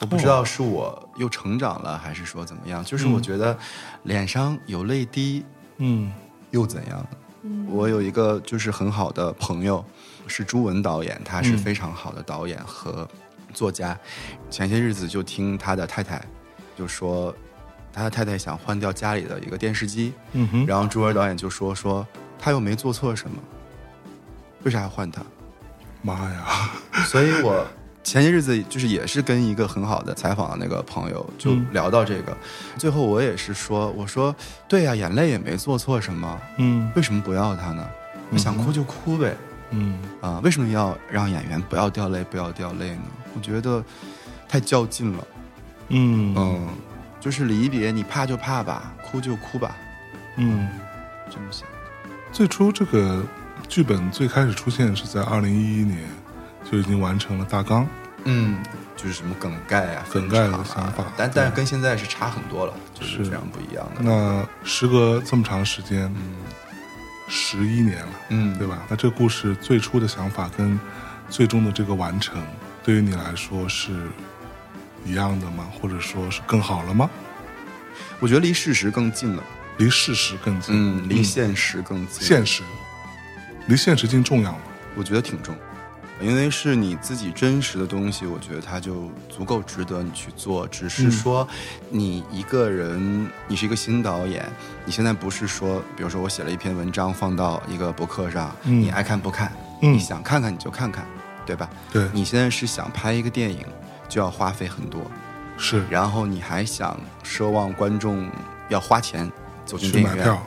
[0.02, 2.84] 我不知道是我又成长了，还是说怎么样？
[2.84, 3.56] 就是我觉得
[4.04, 5.46] 脸上有泪滴
[5.78, 6.12] 嗯
[6.52, 7.66] 又怎样呢？
[7.70, 9.84] 我有一个就是很好的朋友，
[10.28, 13.08] 是朱文导演，他是非常好的导演和
[13.54, 13.98] 作家。
[14.50, 16.22] 前些日子就听他的太太
[16.76, 17.34] 就说，
[17.94, 22.06] 他的太太想换掉家里的一个电视机，嗯哼，然后朱文导演就说说
[22.38, 23.38] 他又没做错什么，
[24.64, 25.24] 为啥要换他？
[26.02, 26.72] 妈呀，
[27.06, 27.66] 所以我
[28.10, 32.36] 前些日子就是也是跟一个很好的采访的那个朋友就嗯聊到这个，
[32.76, 34.36] 最后我也是说，我说
[34.68, 37.88] 对呀、眼泪也没做错什么，嗯为什么不要他呢？
[38.32, 39.38] 我想哭就哭呗，
[39.70, 43.04] 嗯啊，为什么要让演员不要掉泪，不要掉泪呢？
[43.36, 43.84] 我觉得
[44.48, 45.28] 太较劲了，
[45.90, 46.68] 嗯嗯，
[47.20, 49.78] 就是离别，你怕就怕吧，哭就哭吧，
[50.38, 50.68] 嗯。
[51.30, 51.68] 这么想。
[52.32, 53.24] 最初这个
[53.68, 56.00] 剧本最开始出现是在二零一一年，
[56.70, 57.88] 就已经完成了大纲。
[58.26, 58.62] 嗯，
[58.98, 64.02] 就是什么梗概啊、梗概的想法但但是跟现在是差很多了，就是是非常不一样的。
[64.02, 66.14] 那时隔这么长时间，
[67.30, 68.80] 十一年了，嗯对吧？
[68.90, 70.78] 那这个故事最初的想法跟
[71.30, 72.44] 最终的这个完成，
[72.84, 74.10] 对于你来说是
[75.06, 75.66] 一样的吗？
[75.82, 77.10] 或者说是更好了吗？
[78.20, 79.42] 我觉得离事实更近了，
[79.78, 82.22] 离事实更近，嗯，离现实更近。
[82.22, 82.64] 现实，
[83.68, 84.60] 离现实近重要吗？
[84.96, 85.56] 我觉得挺重，
[86.22, 90.68] 因为是你自己真实的东西，我觉得它就足够值得你去做。
[90.68, 91.48] 只是说，
[91.90, 94.46] 你一个人，你是一个新导演，
[94.84, 98.82] 你现在不是说，比如说我写了一篇文章放到一个博客上，嗯。
[98.82, 99.52] 你爱看不看，
[99.82, 99.94] 嗯。
[99.94, 101.06] 你想看看你就看看，
[101.46, 101.70] 对吧？
[101.92, 103.66] 对，你现在是想拍一个电影，
[104.10, 105.10] 就要花费很多，
[105.58, 105.86] 是。
[105.90, 108.30] 然后你还想奢望观众
[108.68, 109.32] 要花钱
[109.66, 110.38] 走进电影院，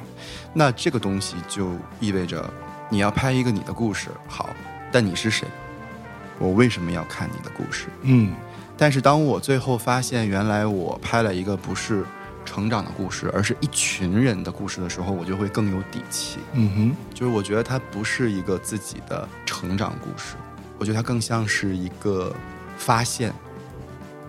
[0.52, 2.48] 那这个东西就意味着
[2.90, 4.50] 你要拍一个你的故事，好，
[4.92, 5.48] 但你是谁？
[6.42, 7.86] 我为什么要看你的故事？
[8.02, 8.34] 嗯
[8.76, 12.04] 但是当我最后发现，原来我拍了一个不是
[12.44, 16.38] 成长的故事，而是一群人的故事的时候，我就会更有底气。
[16.54, 20.34] 嗯哼，就是我觉得它不是一个自己的成长故事，
[20.78, 22.34] 我觉得它更像是一个
[22.76, 23.32] 发现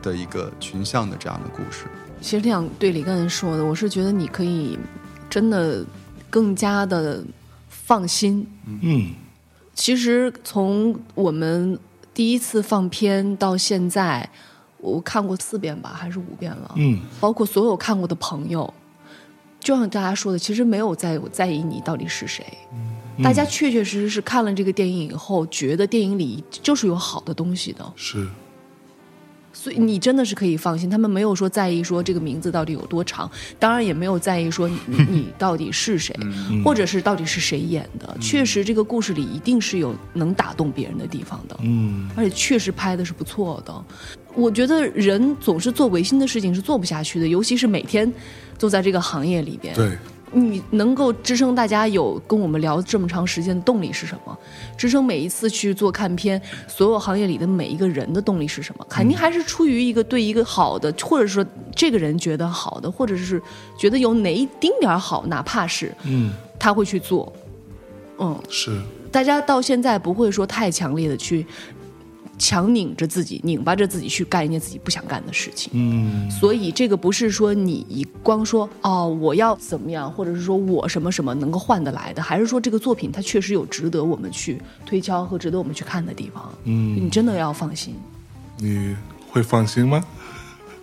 [0.03, 1.85] 的一个群像的这样的故事。
[2.21, 4.77] 其实这样对李刚说的，我是觉得你可以
[5.31, 5.83] 真的
[6.29, 7.23] 更加的
[7.69, 8.47] 放心。
[8.81, 9.13] 嗯
[9.73, 11.79] 其实从我们
[12.13, 14.29] 第一次放片到现在，
[14.77, 16.71] 我看过四遍吧，还是五遍了。
[16.75, 18.71] 嗯包括所有看过的朋友，
[19.59, 22.45] 就像大家说的，其实没有在我在意你到底是谁。
[22.77, 28.27] 嗯大家确确实实是看了这个电影以后，觉得电影里就是有好的东西的，是，
[29.63, 30.89] 所以你真的是可以放心。
[30.89, 36.13] 他们没有说在意说这个名字到底有多长，当然也没有在意说你你 你到底是谁，
[36.65, 38.17] 或者是到底是谁演的。
[38.19, 41.57] 确实，这个故事里一定是有能打动别人的地方的。
[41.61, 43.73] 嗯而且确实拍的是不错的。
[44.35, 48.11] 我觉得人总是做违心的事情是做不下去的，尤其是每天
[48.59, 49.73] 都在这个行业里边。
[49.75, 49.97] 对，
[50.33, 54.37] 你能够支撑大家有跟我们聊这么长时间的动力是什么？
[54.75, 58.85] 支撑每一次去做看片，所有行业里的每一个人的动力是什么？
[58.89, 63.41] 肯定还是出于一个对一个好的，或者说这个人觉得好的，或者是
[63.77, 67.31] 觉得有哪一丁点儿好，哪怕是嗯他会去做。
[68.19, 68.79] 嗯，是，
[69.11, 71.45] 大家到现在不会说太强烈的去
[72.43, 75.71] 强拧着自己、拧巴着自己去干一件自己不想干的事情。
[75.73, 86.51] 嗯所以这个不是说你光说哦我要怎么样，或者是说我什么什么能够换得来的，还是说这个作品它确实有值得我们去推敲和值得我们去看的地方。
[86.65, 87.95] 嗯，你真的要放心。
[88.57, 88.93] 你
[89.31, 90.03] 会放心吗？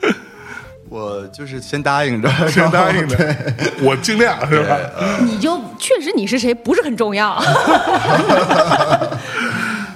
[0.89, 3.37] 我就是 先答应着，先答应着，
[3.83, 4.77] 我尽量是吧？
[5.25, 7.39] 你就确实你是谁不是很重要。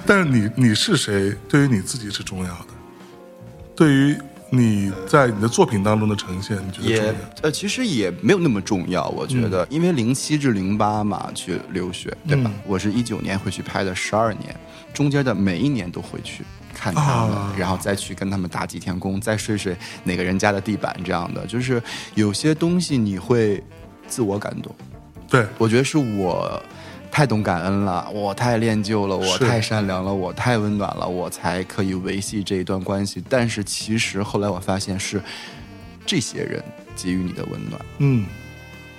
[0.05, 2.67] 但是你你是谁，对于你自己是重要的。
[3.75, 4.17] 对于
[4.51, 7.13] 你在你的作品当中的呈现，你觉得重也要？
[7.41, 12.51] 呃，其实也没有那么重要，我觉得，因为零七至零八嘛去留学，对吧？
[12.53, 14.55] 嗯我是一九年回去拍的，十二年，
[14.93, 16.43] 中间的每一年都回去
[16.73, 21.81] 看他们，啊然后再去跟他们打几天工，再睡睡哪个人家的地板这样的，就是
[22.13, 23.61] 有些东西你会
[24.07, 24.73] 自我感动。
[25.27, 26.61] 对，我觉得是我
[27.15, 33.23] 太懂感恩了，我太恋旧了，我太善良了，我太温暖了，我才可以维系这一段关系。
[33.29, 35.21] 但是其实后来我发现是
[36.05, 36.61] 这些人
[36.93, 38.25] 给予你的温暖，嗯，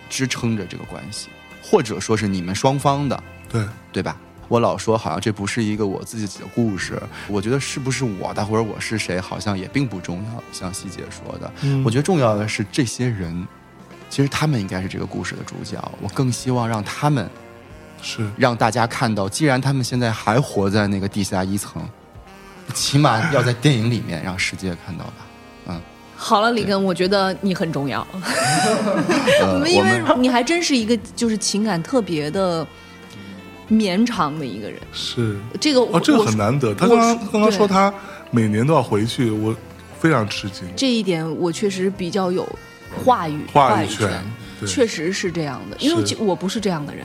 [0.08, 1.28] 支撑着这个关系，
[1.62, 3.62] 或者说是你们双方的，对，
[3.92, 4.16] 对吧？
[4.48, 6.98] 我老说好像这不是一个我自己的故事，
[7.28, 10.42] 我觉得是不是我的或者我是谁，好像也并不重要。
[10.50, 13.46] 像希姐说的，嗯我觉得重要的是这些人，
[14.08, 15.76] 其实他们应该是这个故事的主角。
[16.00, 17.28] 我更希望让他们
[18.02, 21.82] 是让大家看到，既然他们现在还活在那个地下一层，
[22.74, 25.12] 起码要在电影里面让世界看到吧。
[25.68, 25.80] 嗯，
[26.16, 28.06] 好了，李根，我觉得你很重要，
[29.42, 32.66] 我们为你还真是一个就是情感特别的
[33.68, 34.80] 绵长的一个人。
[34.92, 36.74] 是，这个哦，这个很难得。
[36.74, 37.92] 他我刚刚刚刚说他
[38.30, 39.54] 每年都要回去，我
[39.98, 40.64] 非常吃惊。
[40.76, 42.46] 这一点我确实比较有
[43.04, 44.08] 话语语话语权
[44.58, 47.04] 对确实是这样的，因为是就我不是这样的人。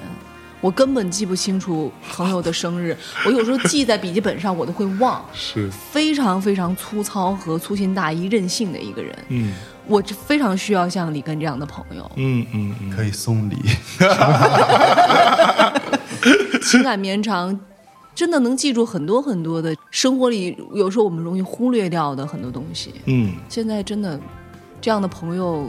[0.61, 2.95] 我根本记不清楚朋友的生日，
[3.25, 5.25] 我有时候记在笔记本上，我都会忘。
[5.33, 9.53] 是，非常非常粗糙和粗心大意、任性的一个人，嗯
[9.87, 12.09] 我就非常需要像李根这样的朋友。
[12.15, 13.57] 嗯嗯嗯，可以送礼。
[16.61, 17.59] 情感绵长，
[18.13, 22.93] 真的能记住很多很多的生活里有时候我们容易忽略掉的很多东西。
[23.05, 24.17] 嗯，现在真的
[24.79, 25.67] 这样的朋友，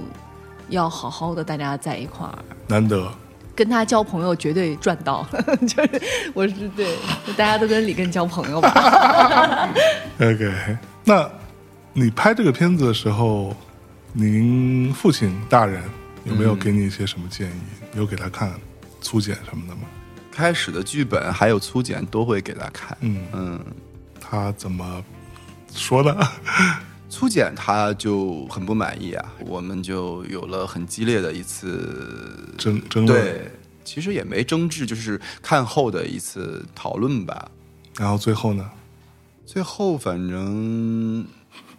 [0.68, 2.38] 要好好的大家在一块儿。
[2.68, 3.10] 难得。
[3.54, 5.26] 跟他交朋友绝对赚到，
[5.66, 6.02] 就是
[6.34, 6.96] 我是对，
[7.36, 9.68] 大家都跟李根交朋友吧。
[10.20, 11.30] OK，那
[11.92, 13.54] 你拍这个片子的时候，
[14.12, 15.82] 您父亲大人
[16.24, 17.52] 有没有给你一些什么建议？
[17.94, 18.52] 有给他看
[19.00, 19.82] 粗剪什么的吗？
[20.30, 22.96] 开始的剧本还有粗剪都会给他看。
[23.00, 23.64] 嗯，嗯，
[24.18, 25.04] 他怎么
[25.74, 26.16] 说呢？
[27.12, 33.50] 粗剪他就很不满意啊，我们就有了很激烈的一次争争论，对，
[33.84, 37.50] 其实也没争执，就是看后的一次讨论吧。
[37.98, 38.70] 然后最后呢？
[39.44, 41.26] 最后反正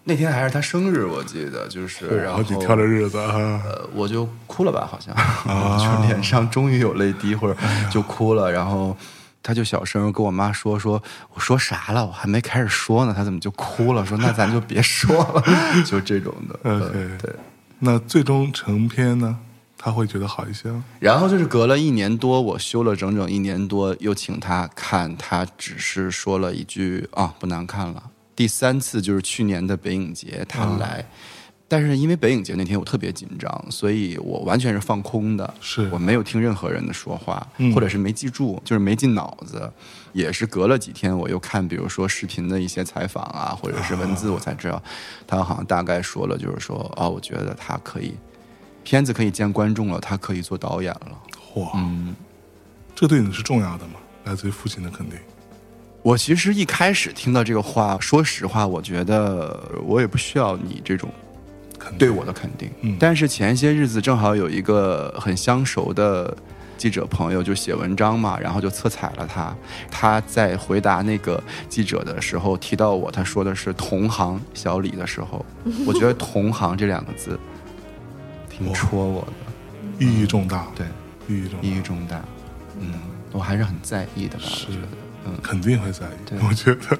[0.04, 7.60] 那天还是他生日，我记得就是，然后好几挑的日子啊，呃，我就哭了吧，好像，啊 就脸上终于有泪滴，或者
[7.90, 8.96] 就哭了，然后。
[9.44, 12.04] 他就小声跟我妈说：“说我说啥了？
[12.06, 14.04] 我还没开始说呢，他怎么就哭了？
[14.06, 15.44] 说那咱就别说了，
[15.86, 16.60] 就这种的。
[16.64, 17.36] 呃 OK 对，
[17.80, 19.38] 那最终成片呢？
[19.78, 20.82] 他会觉得好一些吗？
[20.98, 28.02] 然后就是隔了一年多，我休了整整一年多，又请他看，他只是说了一句啊，不难看了。
[28.34, 31.06] 第三次就是去年的北影节，他来，
[31.74, 39.68] 但是因为北影节那天我特别紧张，所以我完全是放空的，是我没有听任何人的说话，嗯或者是没记住，就是没进脑子。
[40.12, 44.80] 也是隔了几天，我又看，比如说视频的一些采访啊，或者是文字，我才知道，
[45.26, 48.14] 他好像大概说了，就是说，哦，我觉得他可以，
[48.84, 51.18] 片子可以见观众了，他可以做导演了。
[51.56, 52.14] 哇，嗯，
[52.94, 53.94] 这对你是重要的吗？
[54.26, 55.18] 来自于父亲的肯定。
[56.04, 61.10] 我其实一开始听到这个话，说实话，我觉得我也不需要你这种
[61.84, 61.98] 肯定。
[62.00, 62.70] 对我的肯定。
[62.82, 62.96] 嗯。
[63.00, 66.36] 但是前些日子正好有一个很相熟的
[66.78, 69.56] 记者朋友就写文章嘛，然后就侧踩了他。
[69.90, 75.46] 他在回答那个记者的时候提到我，他说的是同行小李的时候，
[75.86, 77.40] 我觉得同行这两个字
[78.50, 79.28] 挺戳我
[80.00, 80.86] 的，意义重大，对，
[81.28, 81.68] 意义重大。
[81.68, 82.22] 意义重大。
[82.80, 82.94] 嗯，
[83.32, 84.68] 我还是很在意的吧，是。
[84.68, 84.88] 我觉得。
[85.26, 86.36] 嗯，肯定会在意。
[86.46, 86.98] 我觉得，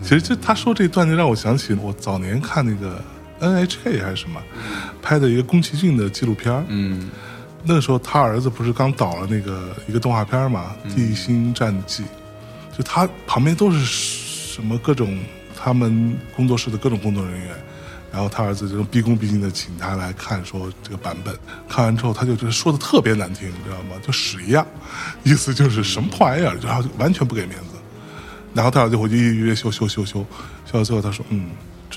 [0.00, 2.98] 其实就他说这段就让我想起我早年看那个
[3.40, 4.40] NHK 还是什么
[5.02, 6.64] 拍的一个宫崎骏的纪录片儿。
[6.68, 7.10] 嗯。
[7.62, 12.02] 那个时候他儿子不是刚导了那个一个动画片嘛，嗯地心战记》，
[12.74, 15.18] 就他旁边都是什么各种
[15.54, 17.48] 他们工作室的各种工作人员，
[18.10, 21.36] 然后他儿子就毕恭毕敬的请他来看，说这个版本，
[21.68, 24.00] 看完之后他就就是说的特别难听，你知道吗？
[24.02, 24.66] 就屎一样，
[25.22, 27.76] 意思就是什么破玩意儿，然后就完全不给面子。
[28.54, 30.24] 然后他儿子回去一一约修修修修，
[30.64, 31.50] 修到最后他说，嗯，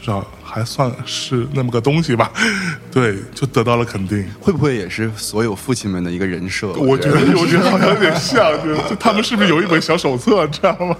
[0.04, 2.30] 至少还算是那么个东西吧，
[2.92, 4.30] 对，就得到了肯定。
[4.42, 6.74] 会不会也是所有父亲们的一个人设？
[6.74, 10.98] 我觉得， 我觉得好像有点像，就就他们是不是有一本小手册，知道吗？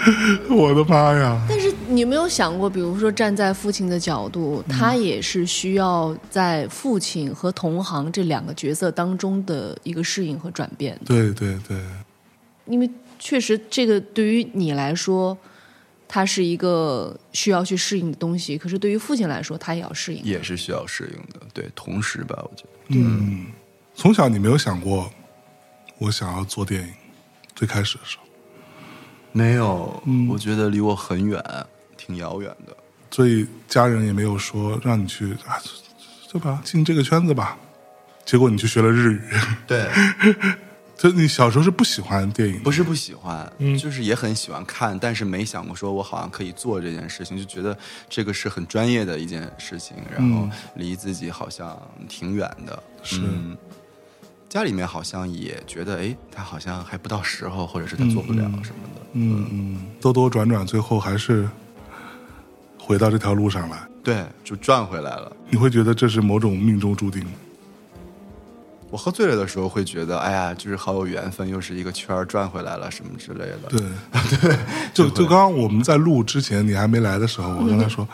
[0.48, 1.38] 我的妈呀！
[1.46, 11.76] 但是你有没有想过，比如说站在父亲的角度，他也是需要在父亲和同行这两个角色当中的一个适应和转变，对对对，
[12.64, 12.88] 因为
[13.18, 15.36] 确实这个对于你来说，
[16.08, 18.56] 它是一个需要去适应的东西。
[18.56, 20.24] 可是对于父亲来说，他也要适应。
[20.24, 21.46] 也是需要适应的。
[21.52, 22.70] 对，同时吧，我觉得。
[22.88, 23.46] 嗯，
[23.94, 25.12] 从小你没有想过
[25.98, 26.92] 我想要做电影，
[27.54, 28.24] 最开始的时候，
[29.32, 31.44] 没有，我觉得离我很远，
[31.96, 32.74] 挺遥远的。
[33.10, 35.60] 所以家人也没有说让你去啊，
[36.32, 36.60] 对吧？
[36.64, 37.58] 进这个圈子吧。
[38.24, 39.20] 结果你去学了日语，
[39.66, 39.88] 对，
[40.98, 47.78] 就你小时候是不喜欢电影，不是不喜欢，就是也很喜欢看，但是没想过说我好像可以做这件事情，就觉得
[48.10, 52.82] 这个是很专业的一件事情，然后离自己好像挺远的。
[53.04, 53.22] 是，
[54.48, 59.00] 家里面好像也觉得，哎，他好像还不到时候，或者是他做不了什么的。
[59.12, 61.48] 嗯嗯，兜兜转转，最后还是
[62.76, 63.78] 回到这条路上来。
[64.02, 65.36] 对，就转回来了。
[65.48, 67.24] 你会觉得这是某种命中注定？
[68.90, 73.68] 我喝醉了的时候会觉得，哎呀，就是好有缘分，又是一个圈儿转回来了，什么之类的。
[73.68, 73.80] 对
[74.40, 74.58] 对，
[74.94, 78.08] 就就刚刚我们在录之前，你还没来的时候，我跟他说，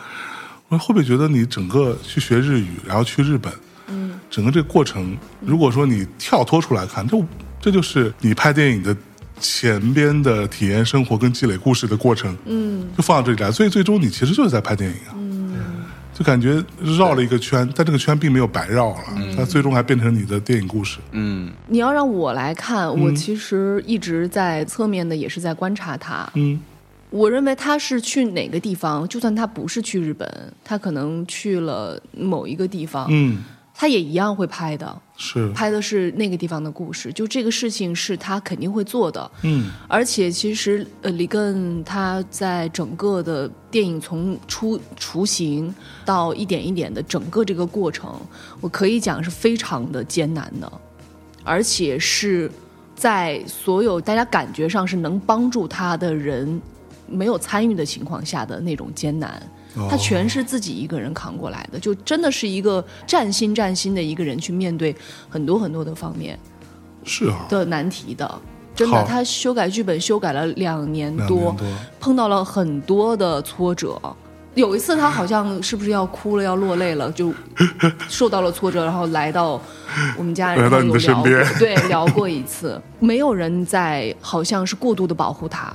[0.67, 3.53] 我说会不会觉得你整个去学日语，然后去日本，
[3.87, 7.17] 嗯，整个这个过程，如果说你跳脱出来看，这
[7.61, 8.95] 这就是你拍电影的
[9.39, 15.15] 前边的体验生活跟积累故事的过程，嗯，就放到这里来，所以最终你其实就是在拍电影啊。
[16.17, 16.63] 就感觉
[16.97, 19.03] 绕了一个圈，但这个圈并没有白绕了，
[19.35, 20.99] 它最终还变成你的电影故事。
[21.11, 26.25] 嗯，你要让我来看，我其实一直在侧面的也是在观察他。
[26.35, 26.57] 嗯，
[27.09, 30.27] 我认为他是去哪个地方，就算他不是去日本，
[30.63, 33.07] 他可能去了某一个地方。
[33.09, 33.43] 嗯。
[33.77, 35.51] 他也一样会拍的，是。
[35.51, 48.17] 拍的是那个地方的故事，就这个事情是他肯定会做的，嗯，而且其实呃，里根他在整个的电影从出雏形到一点一点的整个这个过程，
[48.61, 50.71] 我可以讲是非常的艰难的，
[51.43, 52.49] 而且是
[52.95, 56.61] 在所有大家感觉上是能帮助他的人
[57.07, 59.41] 没有参与的情况下的那种艰难。
[59.89, 64.95] 他全是自己一个人扛过来的，就真的是一个战心战心的一个人去面对
[65.29, 66.39] 很多很多的方面，
[67.03, 67.45] 是啊。
[67.49, 68.41] 的难题的，
[68.73, 71.55] 真的，他修改剧本修改了两年多，
[71.99, 73.99] 碰到了很多的挫折，
[74.53, 77.33] 有一次他好像是不是要哭了要落泪了，就
[78.07, 79.59] 受到了挫折，然后来到
[80.17, 85.73] 我们家，然后有聊过，对，聊过一次，没有人在，好像是过度的保护他，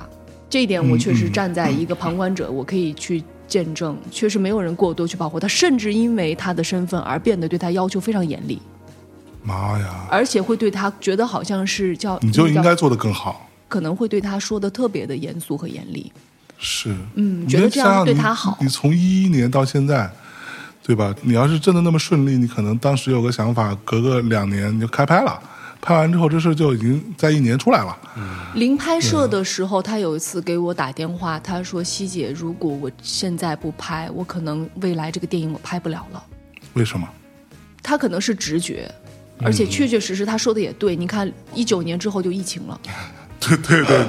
[0.49, 3.23] 这一点我确实站在一个旁观者，我可以去。
[3.51, 8.61] 见证确实没有人过多去保护他，甚至因为他的身份而变得对他要求非常严厉。
[9.43, 10.07] 妈呀！
[10.09, 16.09] 而且会对他觉得好像是叫你就应该做得更好，可能会对他说的特别的严肃和严厉。
[16.57, 18.57] 是，嗯，觉得这样对他好。
[18.61, 20.09] 你从一一年到现在，
[20.81, 21.13] 对吧？
[21.21, 25.37] 你要是真的那么顺利，你可能当时有个想法，隔个两年你就开拍了。
[25.81, 27.97] 拍完之后，这事就已经在一年出来了。
[28.53, 36.23] 零拍摄的时候，他有一次给我打电话，他说：“希姐，如果我现在不拍，我可能未来这个电影我拍不了了。”
[36.73, 37.09] 为什么？
[37.81, 38.89] 他可能是直觉，
[39.41, 40.95] 而且确确实实他说的也对。
[40.95, 42.79] 你看，一九年之后就疫情了。
[43.57, 44.05] 对对对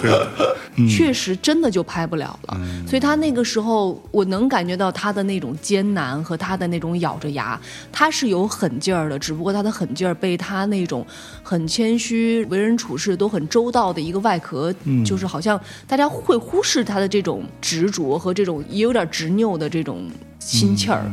[0.77, 2.61] 对， 确实真的就拍不了了。
[2.87, 7.59] 所以他那个时候，我能感觉到他的那种艰难和他的那种咬着牙，
[7.91, 9.19] 他是有狠劲儿的。
[9.19, 11.07] 只不过他的狠劲儿被他那种
[11.43, 14.73] 很谦虚、为人处事都很周到的一个外壳，
[15.05, 21.11] 就是好像大家会忽视他的这种执着和这种也有点执拗的这种心气儿。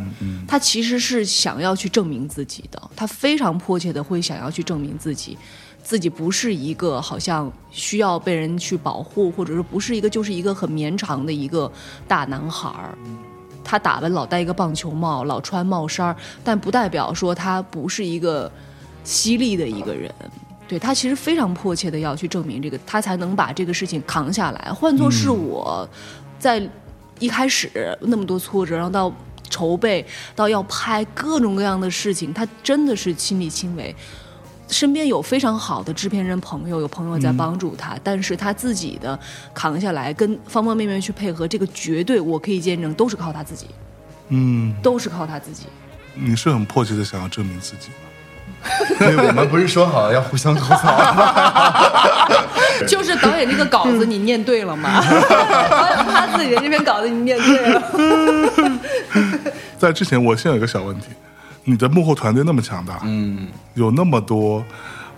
[0.47, 5.37] 他其实是想要去证明自己的，他非常迫切的会想要去证明自己。
[5.83, 11.71] 自己不是一个好像需要被人去保护，或者说不是一个就是一个很绵长的一个
[12.07, 12.97] 大男孩儿。
[13.63, 18.51] 他打扮老戴一个棒球帽，老穿帽衫儿，但不代表说他不是一个
[19.03, 20.13] 犀利的一个人。
[20.67, 24.71] 对他其实非常迫切的要去证明这个，他才能把这个事情扛下来。
[24.71, 25.87] 换作是我，
[26.37, 26.61] 在
[27.17, 29.11] 一开始那么多挫折，然后到
[29.49, 30.05] 筹备，
[30.35, 33.95] 到要拍各种各样的事情，他真的是亲力亲为。
[34.69, 39.19] 身边有非常好的制片人朋友，有朋友在帮助他，但是他自己的
[39.53, 43.67] 扛下来，跟方方面面去配合，这个绝对我可以见证，都是靠他自己。
[44.29, 45.65] 嗯，都是靠他自己。
[46.13, 47.95] 你是很迫切的想要证明自己吗？
[48.99, 51.89] 对，我们不是说好了要互相吐槽吗？
[52.87, 55.01] 就是导演这个稿子你念对了吗？
[55.01, 57.81] 导演他自己的这篇稿子你念对了。
[59.79, 61.07] 在之前，我先有一个小问题。
[61.63, 64.63] 你的幕后团队那么强大，嗯，有那么多，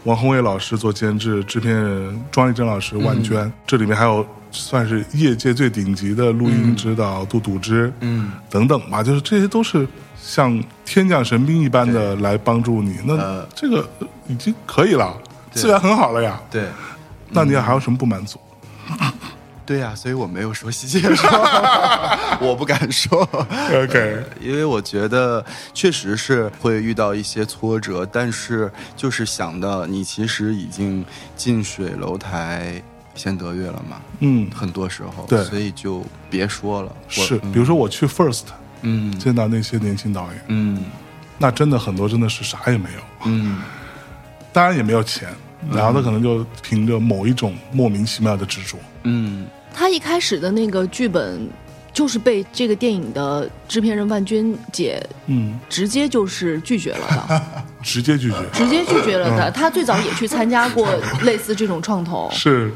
[0.03, 9.87] 王宏伟老师做监制，制片人庄丽珍老师、万娟，这里面还有算是业界最顶级的录音指导杜笃之，嗯，等等吧，就是这些都是
[10.21, 13.87] 像天降神兵一般的来帮助你，那这个
[14.27, 15.15] 已经可以了，
[15.51, 16.65] 资源很好了呀，对，
[17.29, 18.39] 那你还有什么不满足？
[19.71, 21.29] 对呀、所以我没有说细节说，
[22.45, 23.21] 我不敢说。
[23.73, 25.43] OK，因为我觉得
[25.73, 31.05] 确实是会遇到一些挫折，但是就是想到你其实已经
[31.37, 32.83] 近水楼台
[33.15, 35.41] 先得月了嘛，嗯，很多时候，对。
[35.45, 36.93] 所以就别说了。
[37.05, 38.47] 我是，比如说我去 First
[38.81, 39.17] 嗯。
[39.17, 40.83] 见到那些年轻导演，嗯。
[41.37, 43.59] 那真的很多真的是啥也没有，嗯。
[44.51, 45.29] 当然也没有钱，
[45.71, 51.47] 然后他可能就凭着某一种莫名其妙的执着，嗯他一开始的那个剧本，
[51.93, 57.41] 就是被这个电影的制片人万娟姐嗯，直接就是拒绝了的，
[57.83, 59.51] 直接拒绝，直接拒绝了的。
[59.51, 60.87] 他最早也去参加过
[61.23, 62.71] 类似这种创投， 是。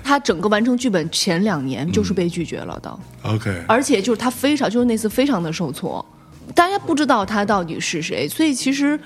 [0.00, 6.02] 他整个完成剧本前两年就是被拒绝了的，OK，而且就是他非常就是那次非常的受挫。
[6.54, 8.98] 大家不知道他到底是谁，所以其实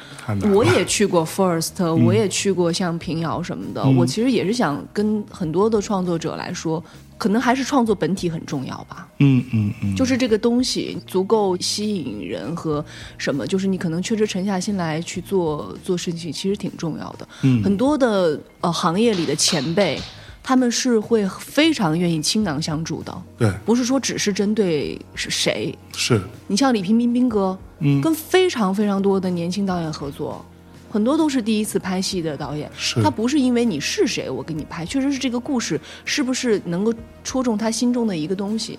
[0.53, 3.85] 我也去过 First，、我也去过像平遥什么的。
[3.85, 6.83] 我其实也是想跟很多的创作者来说，
[7.23, 9.07] 可能还是创作本体很重要吧。
[9.21, 12.85] 嗯嗯嗯，就是这个东西足够吸引人和
[13.17, 17.29] 什么，就是你可能确实沉下心来去做做事情，其实挺重要的。
[17.43, 19.97] 嗯很多的呃行业里的前辈，
[20.43, 25.73] 他们是会非常愿意倾囊相助的，对，不是说只是针对是谁。
[25.95, 30.45] 是，你像李平彬彬哥，嗯跟非常非常多的年轻导演合作。
[30.93, 32.71] 很多都是第一次拍戏的导演，
[33.03, 36.93] 他不是因为你是谁我给你拍，确实是这个故事是不是能够
[37.25, 38.79] 戳中他心中的一个东西。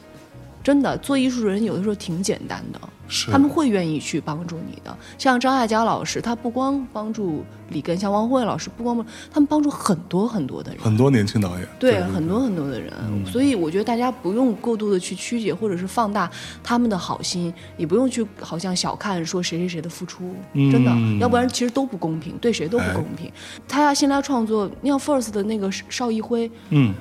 [0.64, 4.98] 真的，做艺术人有的时候挺简单的，是，他们会愿意去帮助你的。
[5.18, 10.82] 像张艾嘉老师，他不光帮助李根，像汪慧老师，不光帮他们帮助很多很多的人。
[10.82, 12.94] 很多年轻导演，对很多很多的人，
[13.26, 16.32] 所以我觉得大家不用过度的去曲解或者是放大
[16.64, 23.30] 他们的好心，也不用去好像小看说谁谁谁的付出，真的，要不然其实都不公平，对谁都不公平。
[23.68, 26.94] 他要先来创作，你像 First 的那个邵艺辉，嗯，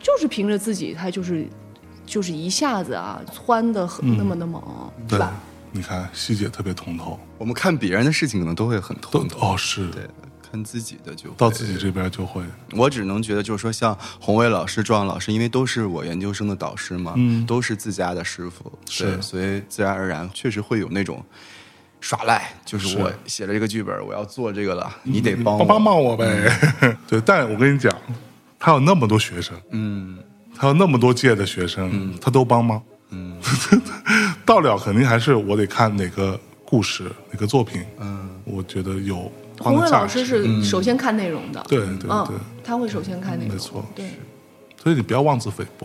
[0.00, 1.46] 就是凭着自己，他就是
[2.12, 4.62] 就是一下子啊窜的很那么的猛，
[5.08, 5.32] 对吧？，
[5.70, 10.06] 你看细节特别通透，我们看别人的事情可能都会很通透，哦是，对，
[10.42, 12.42] 看自己的就会到自己这边就会，
[12.72, 21.24] 我只能觉得，就是说，像宏伟老师、壮老师，因为都是我研究生的导师嘛，嗯都是自家的师傅，是对所以自然而然确实会有那种
[22.02, 26.52] 耍赖，就是是我写了这个剧本，我要做这个了，你得帮我，帮帮帮我呗。
[27.08, 27.90] 对，但我跟你讲，
[28.58, 30.01] 他有那么多学生，嗯，
[30.62, 32.80] 他有那么多届的学生，他都帮吗？
[33.10, 33.36] 嗯，
[34.46, 40.20] 到了肯定还是我得看哪个故事、哪个作品，嗯，我觉得有帮洪伟的价值。
[40.20, 40.62] 老师是。
[40.62, 43.84] 首先看内容的，对对嗯对，他会首先看内容，没错。
[43.92, 44.04] 对。
[44.80, 45.84] 所以你不要妄自菲薄，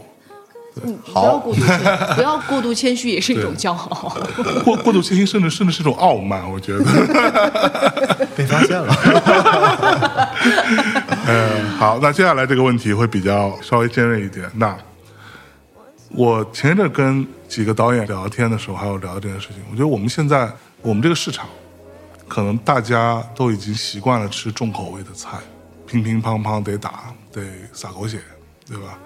[0.84, 1.80] 嗯，不要过度谦，
[2.16, 4.16] 不要过度谦虚，也是一种骄傲。
[4.64, 6.84] 过过度谦虚，甚至甚至是一种傲慢，我觉得。
[8.38, 8.94] 被发现了，
[11.28, 14.50] 嗯，好，那接下来这个问题会比较稍微尖锐一点。
[14.56, 14.78] 那
[16.10, 19.58] 我前一阵跟几个导演聊天的时候，还有聊到这件事情。
[19.70, 20.50] 我觉得我们现在
[20.82, 21.46] 我们这个市场，
[22.30, 25.38] 可能大家都已经习惯了吃重口味的菜，
[25.86, 27.42] 乒乒乓乓得打，得
[27.74, 28.22] 撒狗血，
[28.66, 28.98] 对吧？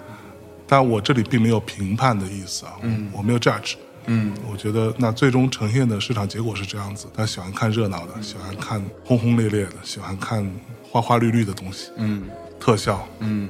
[0.68, 3.74] 但我这里并没有评判的意思啊，嗯，我没有 judge。
[4.06, 10.48] 嗯，我觉得那最终呈现的市场结果是这样子，他喜欢看热闹的，喜欢看轰轰烈烈的，喜欢看
[10.92, 12.24] 花花绿绿的东西，嗯。
[12.60, 13.48] 特效，嗯。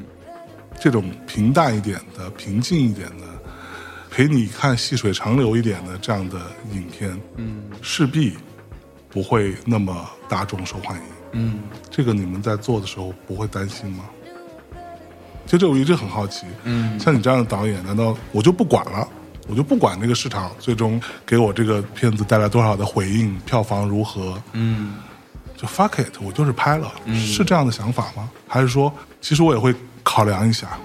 [0.81, 3.27] 这种平淡一点的、平静一点的，
[4.13, 6.41] 陪你看细水长流一点的这样的
[6.73, 7.65] 影片，嗯。
[7.83, 8.35] 势必
[9.11, 11.03] 不会那么大众受欢迎。
[11.33, 11.61] 嗯。
[11.91, 14.05] 这个你们在做的时候不会担心吗？
[15.45, 16.97] 其实这我一直很好奇，嗯。
[17.01, 19.09] 像你这样的导演，难道我就不管了？
[19.49, 24.95] 我就不管这个市场最终给我这个片子带来多少的回应，票房如何，嗯
[25.63, 28.29] 就 fuck it，我就是拍了，是这样的想法吗？
[28.49, 30.77] 还是说，其实我也会考量一下，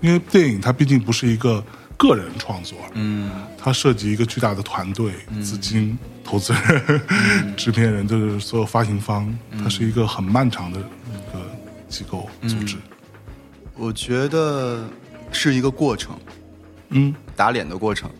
[0.00, 1.62] 因为电影它毕竟不是一个
[1.96, 3.30] 个人创作，嗯。
[3.56, 7.00] 它涉及一个巨大的团队、资金、投资人、
[7.56, 11.40] 制片人，就是所有发行方，它是一个很漫长的一个
[11.88, 12.76] 机构组织。
[13.76, 14.82] 我觉得
[15.30, 16.18] 是一个过程，
[16.88, 17.14] 嗯。
[17.36, 18.10] 打脸的过程。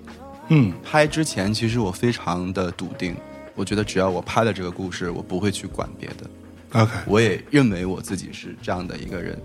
[0.48, 0.72] 嗯。
[0.84, 3.16] 拍之前，其实我非常的笃定，
[3.58, 6.80] 我觉得只要我拍了这个故事，我不会去管别的。
[6.80, 9.36] ，OK，我也认为我自己是这样的一个人。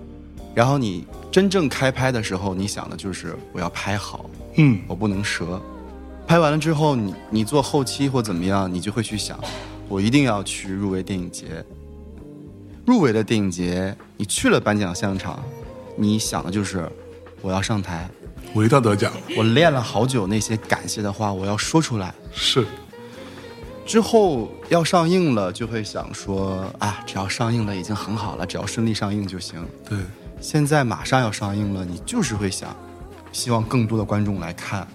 [0.53, 5.59] 然后你真正开拍的时候，你想的就是我要拍好，嗯我不能折。
[6.28, 9.39] 拍完了之后，你你做后期或怎么样，你就会去想，
[9.89, 11.66] 我一定要去入围电影节。
[12.86, 15.43] 入围的电影节，你去了颁奖现场，
[15.97, 16.88] 你想的就是
[17.41, 18.07] 我要上台，
[18.53, 22.14] 我一定要得奖，我练了好久那些感谢的话，我要说出来。
[22.32, 22.64] 是
[23.86, 29.63] 之后要上映了，就会想说啊，只要上映了已经很好了，只要顺利上映就行。
[29.88, 29.97] 对，
[30.39, 32.75] 现在马上要上映了，你就是会想，
[33.31, 34.88] 希望更多的观众来看。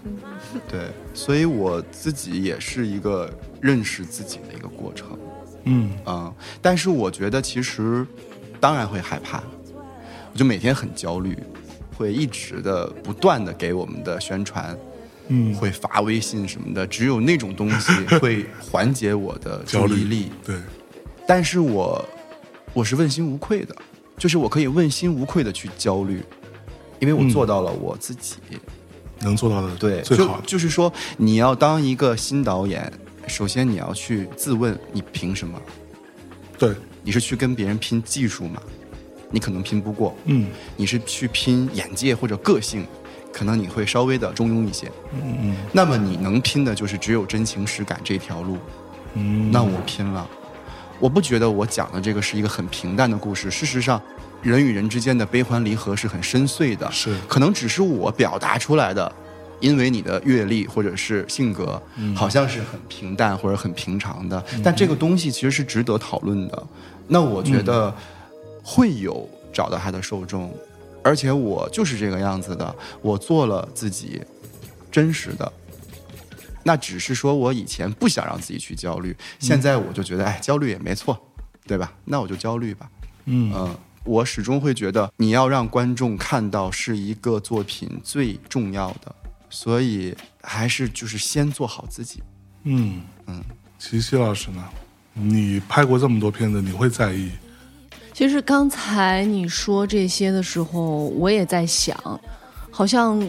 [0.69, 0.81] 对，
[1.13, 3.31] 所以我自己也是一个
[3.61, 5.07] 认识自己的一个过程。
[5.65, 8.07] 嗯嗯，但是我觉得其实
[8.59, 9.43] 当然会害怕，
[10.33, 11.39] 我就每天很焦虑，
[11.95, 14.75] 会一直的不断的给我们的宣传，
[15.29, 20.31] 嗯，会发微信什么的，只有那种东西 会缓解我的注意力。
[20.45, 20.57] 对，
[21.27, 22.05] 但是我
[22.73, 23.77] 我是问心无愧的，
[24.17, 26.23] 就是我可以问心无愧的去焦虑，
[27.01, 28.37] 因为我嗯做到了我自己。
[29.21, 30.47] 能做到的对，就最好的。
[30.47, 32.93] 就是说，你要当一个新导演，
[33.27, 35.61] 首先你要去自问，你凭什么？
[36.57, 36.73] 对，
[37.03, 38.63] 你是去跟别人拼技术吗？
[39.29, 40.17] 你可能拼不过。
[40.27, 42.87] 嗯你是去拼眼界或者个性，
[43.33, 44.91] 可能你会稍微的中庸一些。
[45.13, 45.57] 嗯嗯。
[45.73, 48.59] 那么你能拼的就是只有真情实感这条路。
[49.15, 50.29] 嗯，那我拼了。
[51.01, 54.03] 我不觉得我讲的这个是一个很平淡的故事，事实上，
[54.43, 57.17] 人与人之间的悲欢离合是很深邃的，是。
[57.29, 59.11] 可能只是我表达出来的，
[59.61, 61.81] 因为你的阅历或者是性格，
[62.17, 66.67] 好像是很平淡或者很平常的，但这个东西其实是值得讨论的。
[67.07, 67.95] 那我觉得
[68.63, 70.53] 会有找到他的受众，
[71.03, 74.21] 而且我就是这个样子的，我做了自己
[74.91, 75.53] 真实的。
[76.65, 81.19] 那只是说我以前不想让自己去焦虑，现在我就觉得，哎，焦虑也没错，
[81.67, 81.93] 对吧？
[82.05, 82.91] 那我就焦虑吧。
[83.25, 89.15] 嗯嗯，我始终会觉得你要让观众看到是一个作品最重要的，
[89.49, 92.23] 所以还是就是先做好自己。
[92.65, 93.43] 嗯嗯，
[93.79, 94.63] 齐溪老师呢？
[95.15, 97.31] 你拍过这么多片子，你会在意？
[98.19, 101.97] 其实刚才你说这些的时候，我也在想，
[102.69, 103.25] 好像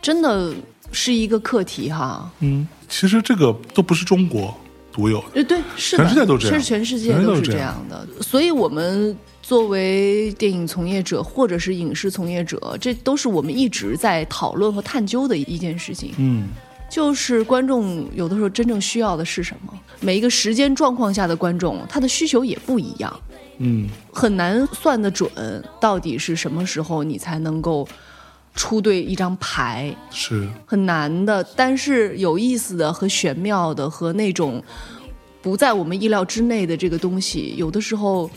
[0.00, 0.54] 真的
[0.92, 2.30] 是一个课题哈。
[2.38, 4.54] 嗯，其实这个都不是中国
[4.92, 5.24] 独有的。
[5.34, 8.06] 呃，对，是的，全世界都这样是全世界都是这样的。
[8.20, 16.14] 所以，我们作为电影从业者或者是影视从业者，这都是我们一直在讨论和探究的一件事情。
[16.18, 16.50] 嗯
[16.88, 19.72] 就是观众有的时候真正需要的是什么？
[19.98, 23.20] 每一个时间状况下的观众，他的需求也不一样，
[23.58, 25.30] 嗯很难算得准
[25.80, 27.86] 到底是什么时候你才能够
[28.54, 31.42] 出对一张牌，是很难的。
[31.56, 34.62] 但是有意思的和玄妙的和那种
[35.42, 38.30] 不在我们意料之内的这个东西，有的时候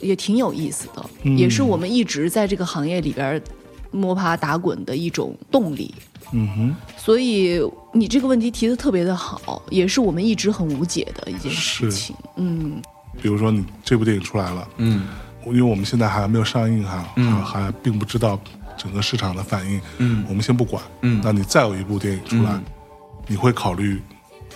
[0.00, 3.42] 也挺有意思的，嗯也是我们一直在这个行业里边
[3.90, 5.94] 摸爬打滚的一种动力。
[6.32, 7.60] 嗯哼所以
[7.92, 12.14] 你这个问题提的特别的好，也是我们一直很无解的一件事情。
[12.36, 12.80] 嗯，
[13.22, 15.08] 比如说你这部电影出来了，嗯
[15.46, 18.38] 因为我们现在还没有上映哈，嗯还还并不知道
[18.76, 20.82] 整个市场的反应，嗯我们先不管。
[21.02, 22.64] 嗯那你再有一部电影出来，嗯
[23.26, 24.00] 你会考虑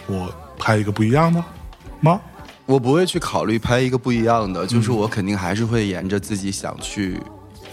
[0.06, 1.42] 我拍一个不一样的
[2.00, 2.20] 吗？
[2.66, 7.20] 我不会去考虑拍一个不一样的，就是我肯定还是会沿着自己想去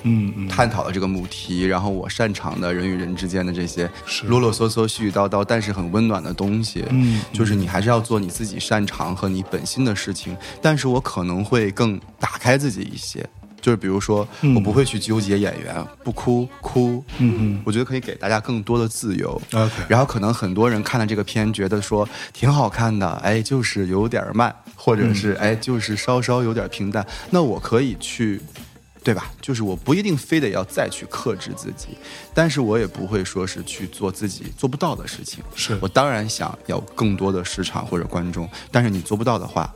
[0.04, 3.90] 嗯嗯，探讨的这个母题，然后我擅长的人与人之间的这些
[4.26, 6.86] 啰啰嗦嗦、絮絮叨叨，但是很温暖的东西。
[6.90, 13.28] 嗯就是你还是要做你自己擅长和你本心的事情，但是我可能会更打开自己一些。
[13.62, 19.40] 就是比如说，嗯我不会去纠结演员不哭哭，嗯嗯我觉得可以给大家更多的自由。
[19.88, 27.06] 然后可能很多人看了这个片，觉得说挺好看的，哎，就是有点慢，或者是、哎，就是稍稍有点平淡。
[27.30, 28.42] 那我可以去，
[29.04, 29.32] 对吧？
[29.42, 31.98] 就是我不一定非得要再去克制自己，
[32.34, 35.44] 但是我也不会说是去做自己做不到的事情。
[35.56, 39.74] 是我当然想要更多的市场或者观众，但是你做不到的话，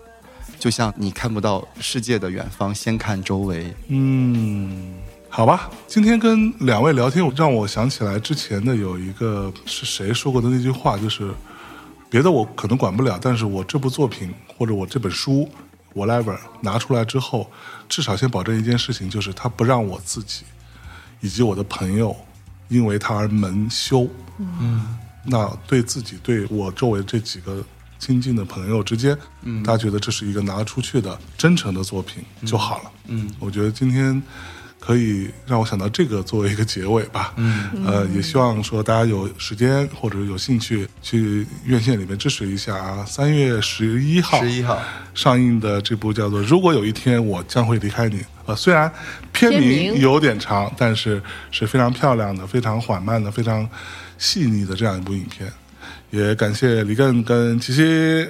[0.59, 3.73] 就像你看不到世界的远方，先看周围。
[3.88, 4.93] 嗯，
[5.28, 5.71] 好吧。
[5.88, 11.34] 今天跟两位聊天，让我想起来之前的有一个是谁说过的那句话，就是
[12.11, 15.49] 别的我可能管不了，但是我这部作品或者我这本书
[15.96, 17.50] ，whatever 拿出来之后，
[17.89, 20.43] 至少先保证一件事情，就是他不让我自己
[21.22, 22.16] 以及我的朋友
[22.68, 24.08] 因为他而蒙羞。
[24.38, 27.64] 嗯，那对自己对我周围这几个
[27.98, 32.91] 亲近的朋友之间，嗯，大家觉得这是一个拿出去的真诚的作品就好了。
[33.08, 34.22] 嗯，我觉得今天
[34.86, 37.34] 可以让我想到这个作为一个结尾吧。
[37.38, 43.04] 嗯，呃，也希望说大家有时间或者有兴趣去院线里面支持一下啊。
[43.08, 44.80] 三月十一号，十一号
[45.16, 48.18] 上映的这部叫做《如果有一天我将会离开你》。
[48.46, 48.92] 呃，虽然
[49.34, 51.20] 片片名名有点长，但是
[51.50, 53.68] 是非常漂亮的、非常缓慢的、非常
[54.20, 55.52] 细腻的这样一部影片。
[56.12, 58.28] 也感谢李艮跟琪琪。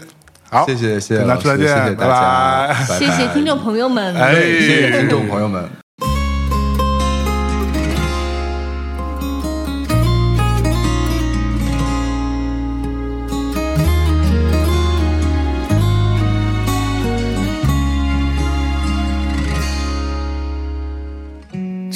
[0.50, 2.22] 好，谢谢谢谢再见，谢谢大拜家，
[2.68, 2.86] 拜。
[2.88, 4.16] 拜谢谢听众朋友们。
[4.16, 5.85] 哎谢谢听众朋友们。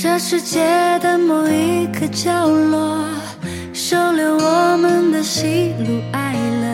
[0.01, 3.03] 这世界的某一个角落，
[3.73, 6.67] 收留我们的喜怒哀乐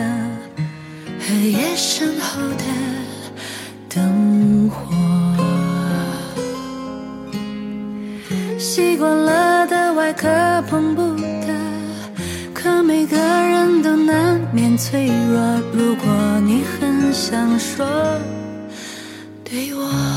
[1.18, 2.64] 和夜深后的
[3.88, 4.94] 灯火。
[8.60, 10.28] 习惯了的外壳
[10.70, 11.02] 碰不
[11.44, 11.52] 得，
[12.54, 15.60] 可每个人都难免脆弱。
[15.72, 16.06] 如果
[16.44, 17.84] 你很想说，
[19.42, 20.15] 对我。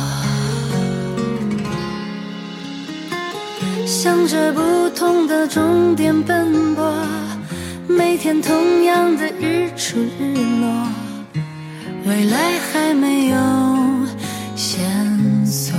[4.01, 6.89] 向着不同的终点奔波，
[7.85, 10.87] 每天同样的日出日落，
[12.05, 12.37] 未来
[12.71, 13.37] 还没有
[14.55, 14.79] 线
[15.45, 15.77] 索。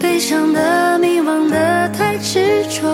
[0.00, 2.88] 悲伤的、迷惘的太执着，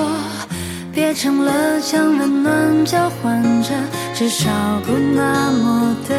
[0.92, 3.70] 别成了将温暖交换着，
[4.12, 4.50] 至少
[4.84, 6.14] 不那么的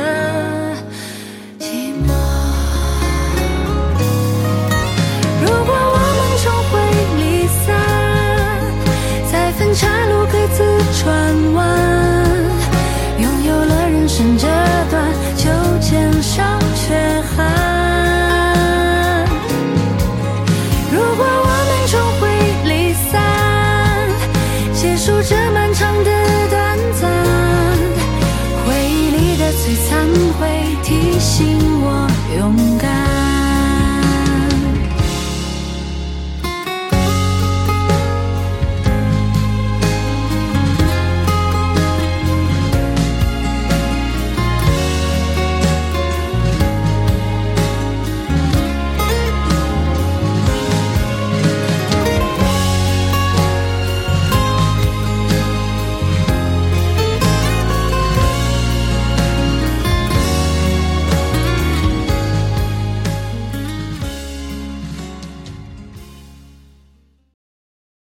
[11.06, 11.70] 转弯，
[13.20, 14.48] 拥有了人生这
[14.90, 15.06] 段，
[15.38, 16.42] 就减少
[16.74, 16.96] 缺
[17.38, 17.65] 憾。